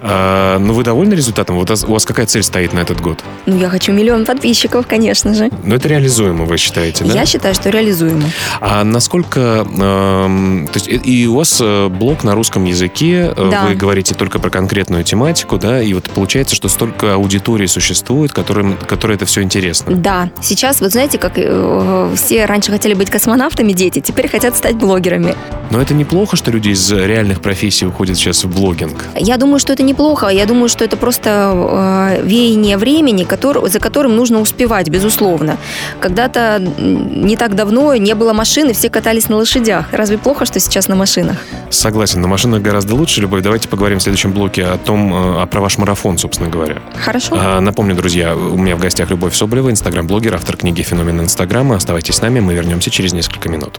А, 0.00 0.58
ну, 0.58 0.72
вы 0.72 0.82
довольны 0.82 1.12
результатом? 1.12 1.58
Вот 1.58 1.68
у 1.90 1.94
вас 1.94 2.04
какая 2.04 2.26
цель 2.26 2.42
стоит 2.42 2.72
на 2.72 2.80
этот 2.80 3.00
год? 3.00 3.18
Ну, 3.46 3.58
я 3.58 3.68
хочу 3.68 3.92
миллион 3.92 4.24
подписчиков, 4.24 4.86
конечно 4.86 5.34
же. 5.34 5.50
Но 5.64 5.74
это 5.74 5.88
реализуемо, 5.88 6.44
вы 6.44 6.56
считаете, 6.56 7.04
да? 7.04 7.12
Я 7.12 7.26
считаю, 7.26 7.54
что 7.54 7.70
реализуемо. 7.70 8.30
А 8.60 8.84
насколько... 8.84 9.66
Э, 9.68 10.66
то 10.72 10.78
есть 10.78 10.88
и 10.88 11.26
у 11.26 11.36
вас 11.36 11.58
э, 11.60 11.88
блог 11.88 12.22
на 12.24 12.34
русском 12.34 12.64
языке, 12.64 13.32
э, 13.36 13.48
да. 13.50 13.66
вы 13.66 13.74
говорите 13.74 14.14
только 14.14 14.38
про 14.38 14.50
конкретную 14.50 15.02
тематику, 15.04 15.58
да, 15.58 15.82
и 15.82 15.92
вот 15.92 16.08
получается, 16.10 16.54
что 16.54 16.68
столько 16.68 17.14
аудитории 17.14 17.66
существует, 17.66 18.32
которым, 18.32 18.76
которой 18.76 19.16
это 19.16 19.26
все 19.26 19.42
интересно. 19.42 19.96
Да. 19.96 20.30
Сейчас, 20.40 20.80
вот 20.80 20.92
знаете, 20.92 21.18
как 21.18 21.32
э, 21.36 22.12
все 22.14 22.46
раньше 22.46 22.70
хотели 22.70 22.94
быть 22.94 23.10
космонавтами, 23.10 23.72
дети, 23.72 24.00
теперь 24.00 24.28
хотят 24.28 24.56
стать 24.56 24.76
блогерами. 24.76 25.34
Но 25.70 25.80
это 25.80 25.94
неплохо, 25.94 26.36
что 26.36 26.50
люди 26.50 26.70
из 26.70 26.90
реальных 26.90 27.40
профессий 27.40 27.86
уходят 27.86 28.16
сейчас 28.16 28.44
в 28.44 28.54
блогинг? 28.54 29.04
Я 29.16 29.36
думаю, 29.36 29.58
что 29.58 29.72
это 29.72 29.82
неплохо. 29.82 30.28
Я 30.28 30.46
думаю, 30.46 30.68
что 30.68 30.84
это 30.84 30.96
просто 30.96 31.52
э, 31.54 31.79
веяние 32.22 32.76
времени, 32.76 33.24
который, 33.24 33.68
за 33.68 33.78
которым 33.78 34.16
нужно 34.16 34.40
успевать, 34.40 34.88
безусловно. 34.88 35.56
Когда-то 36.00 36.58
не 36.78 37.36
так 37.36 37.54
давно 37.54 37.94
не 37.96 38.14
было 38.14 38.32
машины, 38.32 38.72
все 38.72 38.90
катались 38.90 39.28
на 39.28 39.36
лошадях. 39.36 39.86
Разве 39.92 40.18
плохо, 40.18 40.44
что 40.44 40.60
сейчас 40.60 40.88
на 40.88 40.96
машинах? 40.96 41.36
Согласен, 41.70 42.20
на 42.20 42.28
машинах 42.28 42.62
гораздо 42.62 42.94
лучше. 42.94 43.20
Любовь, 43.20 43.42
давайте 43.42 43.68
поговорим 43.68 43.98
в 43.98 44.02
следующем 44.02 44.32
блоке 44.32 44.64
о 44.64 44.78
том, 44.78 45.42
э, 45.42 45.46
про 45.46 45.60
ваш 45.60 45.78
марафон, 45.78 46.18
собственно 46.18 46.48
говоря. 46.48 46.80
Хорошо. 47.04 47.36
А, 47.38 47.60
напомню, 47.60 47.94
друзья, 47.94 48.36
у 48.36 48.56
меня 48.56 48.76
в 48.76 48.80
гостях 48.80 49.10
Любовь 49.10 49.34
Соболева, 49.34 49.70
инстаграм-блогер, 49.70 50.34
автор 50.34 50.56
книги 50.56 50.82
«Феномен 50.82 51.20
Инстаграма». 51.20 51.76
Оставайтесь 51.76 52.16
с 52.16 52.22
нами, 52.22 52.40
мы 52.40 52.54
вернемся 52.54 52.90
через 52.90 53.12
несколько 53.12 53.48
минут. 53.48 53.78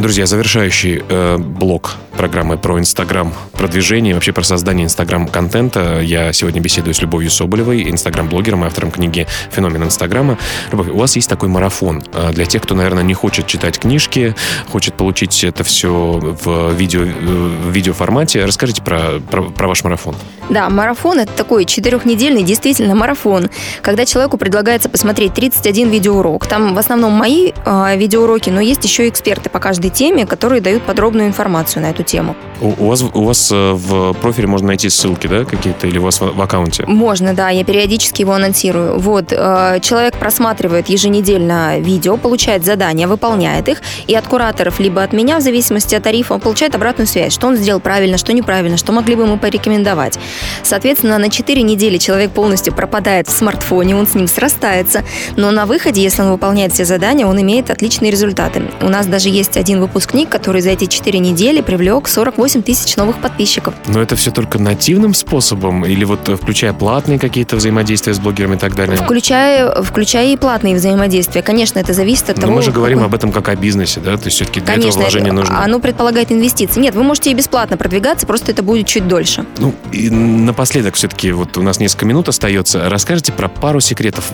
Друзья, 0.00 0.24
завершающий 0.24 1.02
э, 1.06 1.36
блок 1.36 1.96
программы 2.16 2.56
про 2.56 2.78
Инстаграм 2.78 3.34
продвижение, 3.52 4.14
вообще 4.14 4.32
про 4.32 4.42
создание 4.42 4.86
Инстаграм-контента. 4.86 6.00
Я 6.00 6.32
сегодня 6.32 6.60
беседую 6.60 6.94
с 6.94 7.02
Любовью 7.02 7.30
Соболевой, 7.30 7.90
Инстаграм-блогером, 7.90 8.64
автором 8.64 8.90
книги 8.90 9.26
«Феномен 9.50 9.84
Инстаграма». 9.84 10.38
Любовь, 10.72 10.88
у 10.88 10.96
вас 10.96 11.16
есть 11.16 11.28
такой 11.28 11.50
марафон 11.50 12.02
а, 12.14 12.32
для 12.32 12.46
тех, 12.46 12.62
кто, 12.62 12.74
наверное, 12.74 13.02
не 13.02 13.12
хочет 13.14 13.46
читать 13.46 13.78
книжки, 13.78 14.34
хочет 14.70 14.94
получить 14.94 15.44
это 15.44 15.64
все 15.64 16.18
в, 16.42 16.72
видео, 16.72 17.02
в 17.02 17.70
видеоформате. 17.70 18.44
Расскажите 18.44 18.82
про, 18.82 19.20
про, 19.30 19.42
про 19.42 19.68
ваш 19.68 19.84
марафон. 19.84 20.16
Да, 20.48 20.68
марафон– 20.68 21.18
это 21.20 21.32
такой 21.32 21.64
четырехнедельный 21.64 22.42
действительно 22.42 22.94
марафон, 22.94 23.50
когда 23.82 24.04
человеку 24.04 24.36
предлагается 24.36 24.88
посмотреть 24.88 25.34
31 25.34 25.90
видеоурок. 25.90 26.46
Там 26.46 26.74
в 26.74 26.78
основном 26.78 27.12
мои 27.12 27.52
э, 27.64 27.96
видеоуроки, 27.96 28.50
но 28.50 28.60
есть 28.60 28.84
еще 28.84 29.08
эксперты 29.08 29.48
по 29.48 29.58
каждой 29.58 29.89
теме, 29.90 30.26
которые 30.26 30.60
дают 30.60 30.82
подробную 30.82 31.28
информацию 31.28 31.82
на 31.82 31.90
эту 31.90 32.02
тему. 32.02 32.36
У, 32.60 32.68
у 32.68 32.88
вас, 32.88 33.02
у 33.02 33.24
вас 33.24 33.50
э, 33.52 33.72
в 33.72 34.12
профиле 34.14 34.46
можно 34.46 34.68
найти 34.68 34.88
ссылки, 34.90 35.26
да, 35.26 35.44
какие-то, 35.44 35.86
или 35.86 35.98
у 35.98 36.02
вас 36.02 36.20
в, 36.20 36.34
в 36.34 36.42
аккаунте? 36.42 36.84
Можно, 36.86 37.34
да, 37.34 37.48
я 37.50 37.64
периодически 37.64 38.22
его 38.22 38.32
анонсирую. 38.34 38.98
Вот, 38.98 39.32
э, 39.32 39.78
человек 39.82 40.16
просматривает 40.16 40.88
еженедельно 40.88 41.78
видео, 41.78 42.16
получает 42.16 42.64
задания, 42.64 43.08
выполняет 43.08 43.68
их, 43.68 43.82
и 44.06 44.14
от 44.14 44.26
кураторов, 44.26 44.78
либо 44.80 45.02
от 45.02 45.12
меня, 45.12 45.38
в 45.38 45.42
зависимости 45.42 45.94
от 45.94 46.02
тарифа, 46.02 46.34
он 46.34 46.40
получает 46.40 46.74
обратную 46.74 47.06
связь, 47.06 47.32
что 47.32 47.46
он 47.46 47.56
сделал 47.56 47.80
правильно, 47.80 48.18
что 48.18 48.32
неправильно, 48.32 48.76
что 48.76 48.92
могли 48.92 49.16
бы 49.16 49.24
ему 49.24 49.38
порекомендовать. 49.38 50.18
Соответственно, 50.62 51.18
на 51.18 51.30
4 51.30 51.62
недели 51.62 51.98
человек 51.98 52.30
полностью 52.30 52.74
пропадает 52.74 53.28
в 53.28 53.32
смартфоне, 53.32 53.96
он 53.96 54.06
с 54.06 54.14
ним 54.14 54.28
срастается, 54.28 55.02
но 55.36 55.50
на 55.50 55.66
выходе, 55.66 56.02
если 56.02 56.22
он 56.22 56.30
выполняет 56.30 56.72
все 56.72 56.84
задания, 56.84 57.26
он 57.26 57.40
имеет 57.40 57.70
отличные 57.70 58.10
результаты. 58.10 58.62
У 58.82 58.88
нас 58.88 59.06
даже 59.06 59.28
есть 59.28 59.56
один 59.56 59.79
выпускник, 59.80 60.28
который 60.28 60.60
за 60.60 60.70
эти 60.70 60.86
4 60.86 61.18
недели 61.18 61.60
привлек 61.60 62.08
48 62.08 62.62
тысяч 62.62 62.96
новых 62.96 63.20
подписчиков. 63.20 63.74
Но 63.86 64.00
это 64.00 64.16
все 64.16 64.30
только 64.30 64.58
нативным 64.58 65.14
способом 65.14 65.84
или 65.84 66.04
вот 66.04 66.28
э, 66.28 66.36
включая 66.36 66.72
платные 66.72 67.18
какие-то 67.18 67.56
взаимодействия 67.56 68.14
с 68.14 68.18
блогерами 68.18 68.56
и 68.56 68.58
так 68.58 68.74
далее? 68.74 68.96
Включая, 68.96 69.82
включая 69.82 70.32
и 70.32 70.36
платные 70.36 70.74
взаимодействия. 70.74 71.42
Конечно, 71.42 71.78
это 71.78 71.92
зависит 71.92 72.30
от 72.30 72.36
Но 72.36 72.42
того... 72.42 72.54
мы 72.54 72.62
же 72.62 72.72
говорим 72.72 72.98
какой... 72.98 73.08
об 73.08 73.14
этом 73.14 73.32
как 73.32 73.48
о 73.48 73.56
бизнесе, 73.56 74.00
да? 74.00 74.16
То 74.16 74.26
есть 74.26 74.36
все-таки 74.36 74.60
для 74.60 74.74
Конечно, 74.74 74.88
этого 74.88 75.02
вложения 75.02 75.32
нужно. 75.32 75.62
оно 75.62 75.78
предполагает 75.78 76.32
инвестиции. 76.32 76.80
Нет, 76.80 76.94
вы 76.94 77.02
можете 77.02 77.30
и 77.30 77.34
бесплатно 77.34 77.76
продвигаться, 77.76 78.26
просто 78.26 78.52
это 78.52 78.62
будет 78.62 78.86
чуть 78.86 79.08
дольше. 79.08 79.44
Ну, 79.58 79.74
и 79.92 80.10
напоследок 80.10 80.94
все-таки, 80.94 81.32
вот 81.32 81.56
у 81.58 81.62
нас 81.62 81.78
несколько 81.78 82.06
минут 82.06 82.28
остается. 82.28 82.88
Расскажите 82.88 83.32
про 83.32 83.48
пару 83.48 83.80
секретов, 83.80 84.24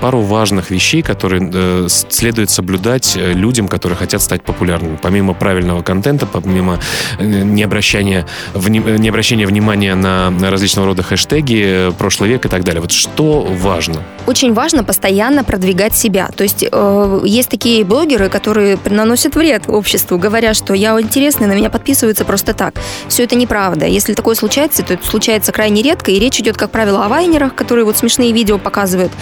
пару 0.00 0.20
важных 0.20 0.70
вещей, 0.70 1.02
которые 1.02 1.50
э, 1.52 1.86
следует 1.88 2.50
соблюдать 2.50 3.16
э, 3.16 3.32
людям, 3.32 3.68
которые 3.68 3.96
хотят 3.96 4.22
стать 4.22 4.42
популярными. 4.42 4.89
Помимо 5.02 5.34
правильного 5.34 5.82
контента, 5.82 6.26
помимо 6.26 6.78
э, 7.18 7.24
необращения, 7.24 8.26
не 8.54 9.08
обращения 9.08 9.46
внимания 9.46 9.94
на 9.94 10.30
различного 10.50 10.88
рода 10.88 11.02
хэштеги, 11.02 11.92
прошлый 11.98 12.30
век 12.30 12.46
и 12.46 12.48
так 12.48 12.64
далее. 12.64 12.80
Вот 12.80 12.92
что 12.92 13.42
важно? 13.42 14.02
Очень 14.26 14.52
важно 14.52 14.84
постоянно 14.84 15.44
продвигать 15.44 15.96
себя. 15.96 16.28
То 16.36 16.44
есть 16.44 16.64
э, 16.70 17.20
есть 17.24 17.48
такие 17.48 17.84
блогеры, 17.84 18.28
которые 18.28 18.78
наносят 18.84 19.34
вред 19.34 19.64
обществу, 19.68 20.18
говоря, 20.18 20.54
что 20.54 20.74
я 20.74 21.00
интересный, 21.00 21.46
на 21.46 21.52
меня 21.52 21.70
подписываются 21.70 22.24
просто 22.24 22.54
так. 22.54 22.74
Все 23.08 23.24
это 23.24 23.34
неправда. 23.36 23.86
Если 23.86 24.14
такое 24.14 24.34
случается, 24.34 24.82
то 24.82 24.94
это 24.94 25.06
случается 25.06 25.52
крайне 25.52 25.82
редко, 25.82 26.10
и 26.10 26.18
речь 26.18 26.38
идет, 26.40 26.56
как 26.56 26.70
правило, 26.70 27.04
о 27.04 27.08
вайнерах, 27.08 27.54
которые 27.54 27.84
вот 27.84 27.96
смешные 27.96 28.32
видео 28.32 28.58
показывают, 28.58 29.12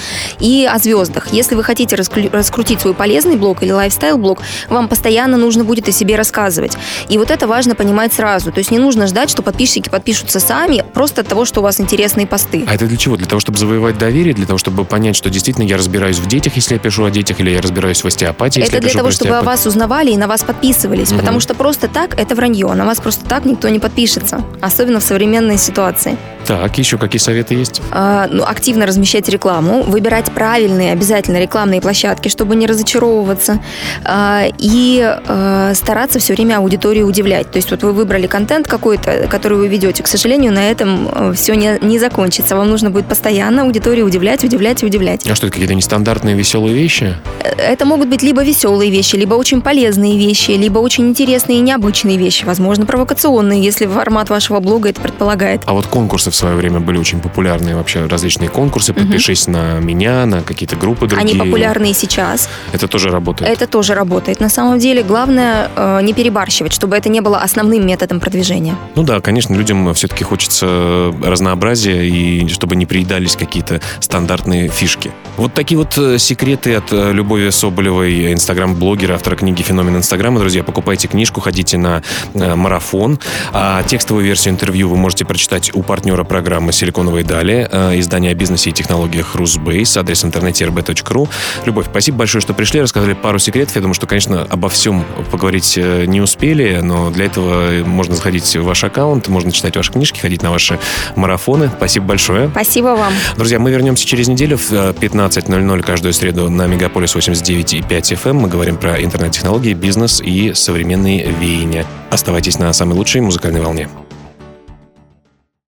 и 0.41 0.69
о 0.71 0.79
звездах. 0.79 1.33
Если 1.33 1.55
вы 1.55 1.65
хотите 1.65 1.97
раскрутить 1.97 2.81
свой 2.81 2.95
полезный 2.95 3.37
блог 3.37 3.63
или 3.63 3.71
лайфстайл-блог, 3.71 4.41
вам 4.69 4.89
постоянно 4.89 5.37
нужно 5.37 5.58
будет 5.65 5.89
о 5.89 5.93
себе 5.93 6.17
рассказывать. 6.17 6.77
И 7.09 7.19
вот 7.19 7.31
это 7.31 7.47
важно 7.47 7.75
понимать 7.75 8.13
сразу. 8.13 8.53
То 8.53 8.59
есть 8.59 8.71
не 8.71 8.79
нужно 8.79 9.07
ждать, 9.07 9.31
что 9.31 9.43
подписчики 9.43 9.89
подпишутся 9.89 10.41
сами, 10.41 10.85
просто 10.95 11.23
от 11.23 11.29
того, 11.29 11.45
что 11.45 11.61
у 11.61 11.63
вас 11.63 11.81
интересные 11.81 12.27
посты. 12.27 12.65
А 12.69 12.75
это 12.75 12.87
для 12.87 12.97
чего? 12.97 13.17
Для 13.17 13.27
того, 13.27 13.41
чтобы 13.41 13.59
завоевать 13.59 13.99
доверие, 13.99 14.35
для 14.35 14.47
того, 14.47 14.59
чтобы 14.59 14.85
понять, 14.85 15.17
что 15.17 15.31
действительно 15.31 15.65
я 15.65 15.77
разбираюсь 15.77 16.19
в 16.19 16.27
детях, 16.27 16.57
если 16.57 16.75
я 16.75 16.81
пишу 16.81 17.05
о 17.05 17.11
детях, 17.11 17.41
или 17.41 17.51
я 17.51 17.61
разбираюсь 17.61 18.03
в 18.03 18.07
остеопатии, 18.07 18.63
это 18.63 18.81
для 18.81 18.93
того, 18.93 19.11
чтобы 19.11 19.37
о 19.37 19.43
вас 19.43 19.67
узнавали 19.67 20.11
и 20.11 20.17
на 20.17 20.27
вас 20.27 20.43
подписывались, 20.43 21.11
угу. 21.11 21.19
потому 21.19 21.41
что 21.41 21.55
просто 21.55 21.89
так 21.89 22.19
это 22.19 22.35
вранье, 22.35 22.73
на 22.75 22.85
вас 22.85 23.01
просто 23.01 23.25
так 23.27 23.45
никто 23.45 23.69
не 23.69 23.79
подпишется, 23.79 24.45
особенно 24.61 25.01
в 25.01 25.05
современной 25.05 25.59
ситуации. 25.59 26.17
Так, 26.49 26.79
еще 26.79 26.97
какие 26.97 27.21
советы 27.21 27.55
есть? 27.55 27.83
А, 27.91 28.27
ну, 28.31 28.43
активно 28.43 28.87
размещать 28.87 29.29
рекламу, 29.29 29.83
выбирать 29.83 30.33
правильные 30.33 30.93
обязательно 30.93 31.37
рекламные 31.37 31.83
площадки, 31.83 32.29
чтобы 32.31 32.57
не 32.57 32.67
разочаровываться, 32.67 33.61
а, 34.03 34.47
и 34.57 34.99
а, 35.05 35.75
стараться 35.75 36.19
все 36.19 36.33
время 36.33 36.57
аудиторию 36.57 37.07
удивлять. 37.07 37.51
То 37.51 37.59
есть 37.59 37.71
вот 37.71 37.83
вы 37.83 37.93
выбрали 37.93 38.27
контент 38.27 38.67
какой-то, 38.67 39.29
который 39.29 39.59
вы 39.59 39.69
ведете, 39.69 40.03
к 40.03 40.07
сожалению, 40.07 40.55
на 40.55 40.71
этом 40.71 41.11
э, 41.13 41.33
все 41.37 41.53
не, 41.53 41.79
не 41.83 41.99
закончится. 41.99 42.57
Вам 42.57 42.71
нужно 42.71 42.89
будет 42.89 43.05
постоянно 43.05 43.65
аудиторию 43.65 44.07
удивлять, 44.07 44.43
удивлять 44.43 44.83
и 44.83 44.87
удивлять. 44.87 45.29
А 45.29 45.35
что 45.35 45.49
это, 45.49 45.53
какие-то 45.53 45.75
нестандартные 45.75 46.35
веселые 46.35 46.75
вещи? 46.75 47.15
Э, 47.41 47.51
это 47.51 47.85
могут 47.85 48.09
быть 48.09 48.23
либо 48.23 48.43
веселые 48.43 48.91
вещи, 48.91 49.17
либо 49.17 49.35
очень 49.35 49.61
полезные 49.61 50.17
вещи, 50.17 50.53
либо 50.53 50.79
очень 50.79 51.09
интересные 51.09 51.59
и 51.59 51.61
необычные 51.61 52.17
вещи, 52.17 52.47
возможно, 52.47 52.87
провокационные, 52.87 53.63
если 53.63 53.85
формат 53.85 54.31
вашего 54.31 54.61
блога 54.61 54.89
это 54.89 55.03
предполагает. 55.03 55.61
А 55.67 55.75
вот 55.75 55.87
конкурсы 55.87 56.31
в 56.31 56.38
свое 56.39 56.57
время 56.57 56.81
были 56.81 56.99
очень 56.99 57.21
популярные 57.21 57.75
вообще 57.75 58.07
различные 58.07 58.49
конкурсы. 58.49 58.93
Подпишись 58.93 59.45
угу. 59.45 59.53
на 59.53 59.79
меня, 59.81 60.27
на 60.27 60.43
какие-то 60.43 60.77
группы 60.77 61.07
другие. 61.07 61.31
Они 61.31 61.39
популярны 61.39 61.91
и 61.91 61.95
сейчас. 61.95 62.49
Это 62.73 62.89
тоже 62.89 63.11
работает? 63.11 63.51
Это 63.51 63.67
тоже 63.67 63.95
работает. 63.95 64.41
На 64.41 64.49
самом 64.49 64.79
деле 64.79 65.03
главное 65.03 65.71
э, 65.75 66.01
не 66.03 66.13
перебарщивать, 66.13 66.73
чтобы 66.73 66.97
это 66.97 67.09
не 67.09 67.21
было 67.21 67.39
основным 67.39 67.87
методом 67.87 68.21
продвижения. 68.21 68.77
Ну 68.95 69.03
да, 69.03 69.21
конечно, 69.21 69.55
людям 69.55 69.93
все-таки 69.95 70.25
хочется 70.25 71.13
разнообразия 71.23 72.09
и 72.09 72.49
чтобы 72.49 72.77
не 72.77 72.87
приедались 72.87 73.37
какие-то 73.37 73.81
стандартные 74.01 74.69
фишки. 74.69 75.13
Вот 75.37 75.55
такие 75.55 75.79
вот 75.79 75.97
э, 75.97 76.19
секреты 76.19 76.75
от 76.75 76.93
э, 76.93 77.13
Любови 77.13 77.51
Соболевой, 77.51 78.33
инстаграм-блогера, 78.33 79.15
автора 79.15 79.37
книги 79.37 79.63
«Феномен 79.63 79.97
Инстаграма». 79.97 80.41
Друзья, 80.41 80.65
покупайте 80.65 81.07
книжку, 81.07 81.41
ходите 81.41 81.79
на 81.79 82.03
э, 82.35 82.55
марафон. 82.55 83.21
А 83.53 83.83
текстовую 83.85 84.25
версию 84.25 84.55
интервью 84.55 84.89
вы 84.89 84.97
можете 84.97 85.25
прочитать 85.25 85.71
у 85.75 85.83
партнера 85.83 86.18
программы 86.25 86.73
«Силиконовые 86.73 87.25
дали», 87.25 87.69
э, 87.71 87.99
издание 87.99 88.33
о 88.33 88.35
бизнесе 88.35 88.71
и 88.71 88.73
технологиях 88.73 89.35
«Русбейс», 89.35 89.97
адрес 89.97 90.25
интернете 90.25 90.65
rb.ru. 90.65 91.29
Любовь, 91.65 91.87
спасибо 91.91 92.19
большое, 92.19 92.43
что 92.43 92.55
пришли, 92.55 92.81
рассказали 92.81 93.15
пару 93.15 93.39
секретов. 93.39 93.77
Я 93.77 93.83
думаю, 93.83 93.95
что, 93.95 94.07
конечно, 94.07 94.43
обо 94.43 94.69
всем 94.69 95.05
поговорить 95.31 95.75
э, 95.77 96.05
не 96.07 96.21
успели, 96.21 96.81
но 96.83 97.11
для 97.11 97.27
этого 97.27 97.85
можно 97.85 98.15
заходить 98.15 98.57
в 98.57 98.63
ваш 98.63 98.85
аккаунт, 98.85 99.29
можно 99.29 99.53
читать 99.53 99.77
ваши 99.77 99.93
книжки, 99.93 100.21
ходить 100.21 100.43
на 100.43 100.51
ваши 100.51 100.79
марафоны. 101.17 101.71
Спасибо 101.77 102.07
большое. 102.07 102.49
Спасибо 102.51 102.89
вам. 102.97 103.13
Друзья, 103.37 103.59
мы 103.59 103.71
вернемся 103.71 104.07
через 104.07 104.29
неделю 104.29 104.57
в 104.57 104.71
15.00 104.71 105.79
э, 105.79 105.83
каждую 105.83 106.13
среду 106.13 106.51
на 106.51 106.67
Мегаполис 106.67 107.15
89.5 107.15 107.89
FM. 107.89 108.33
Мы 108.35 108.49
говорим 108.49 108.77
про 108.77 109.03
интернет-технологии, 109.03 109.75
бизнес 109.75 110.21
и 110.21 110.53
современные 110.55 111.31
веяния. 111.31 111.87
Оставайтесь 112.11 112.59
на 112.59 112.73
самой 112.73 112.95
лучшей 112.95 113.21
музыкальной 113.21 113.61
волне. 113.61 113.89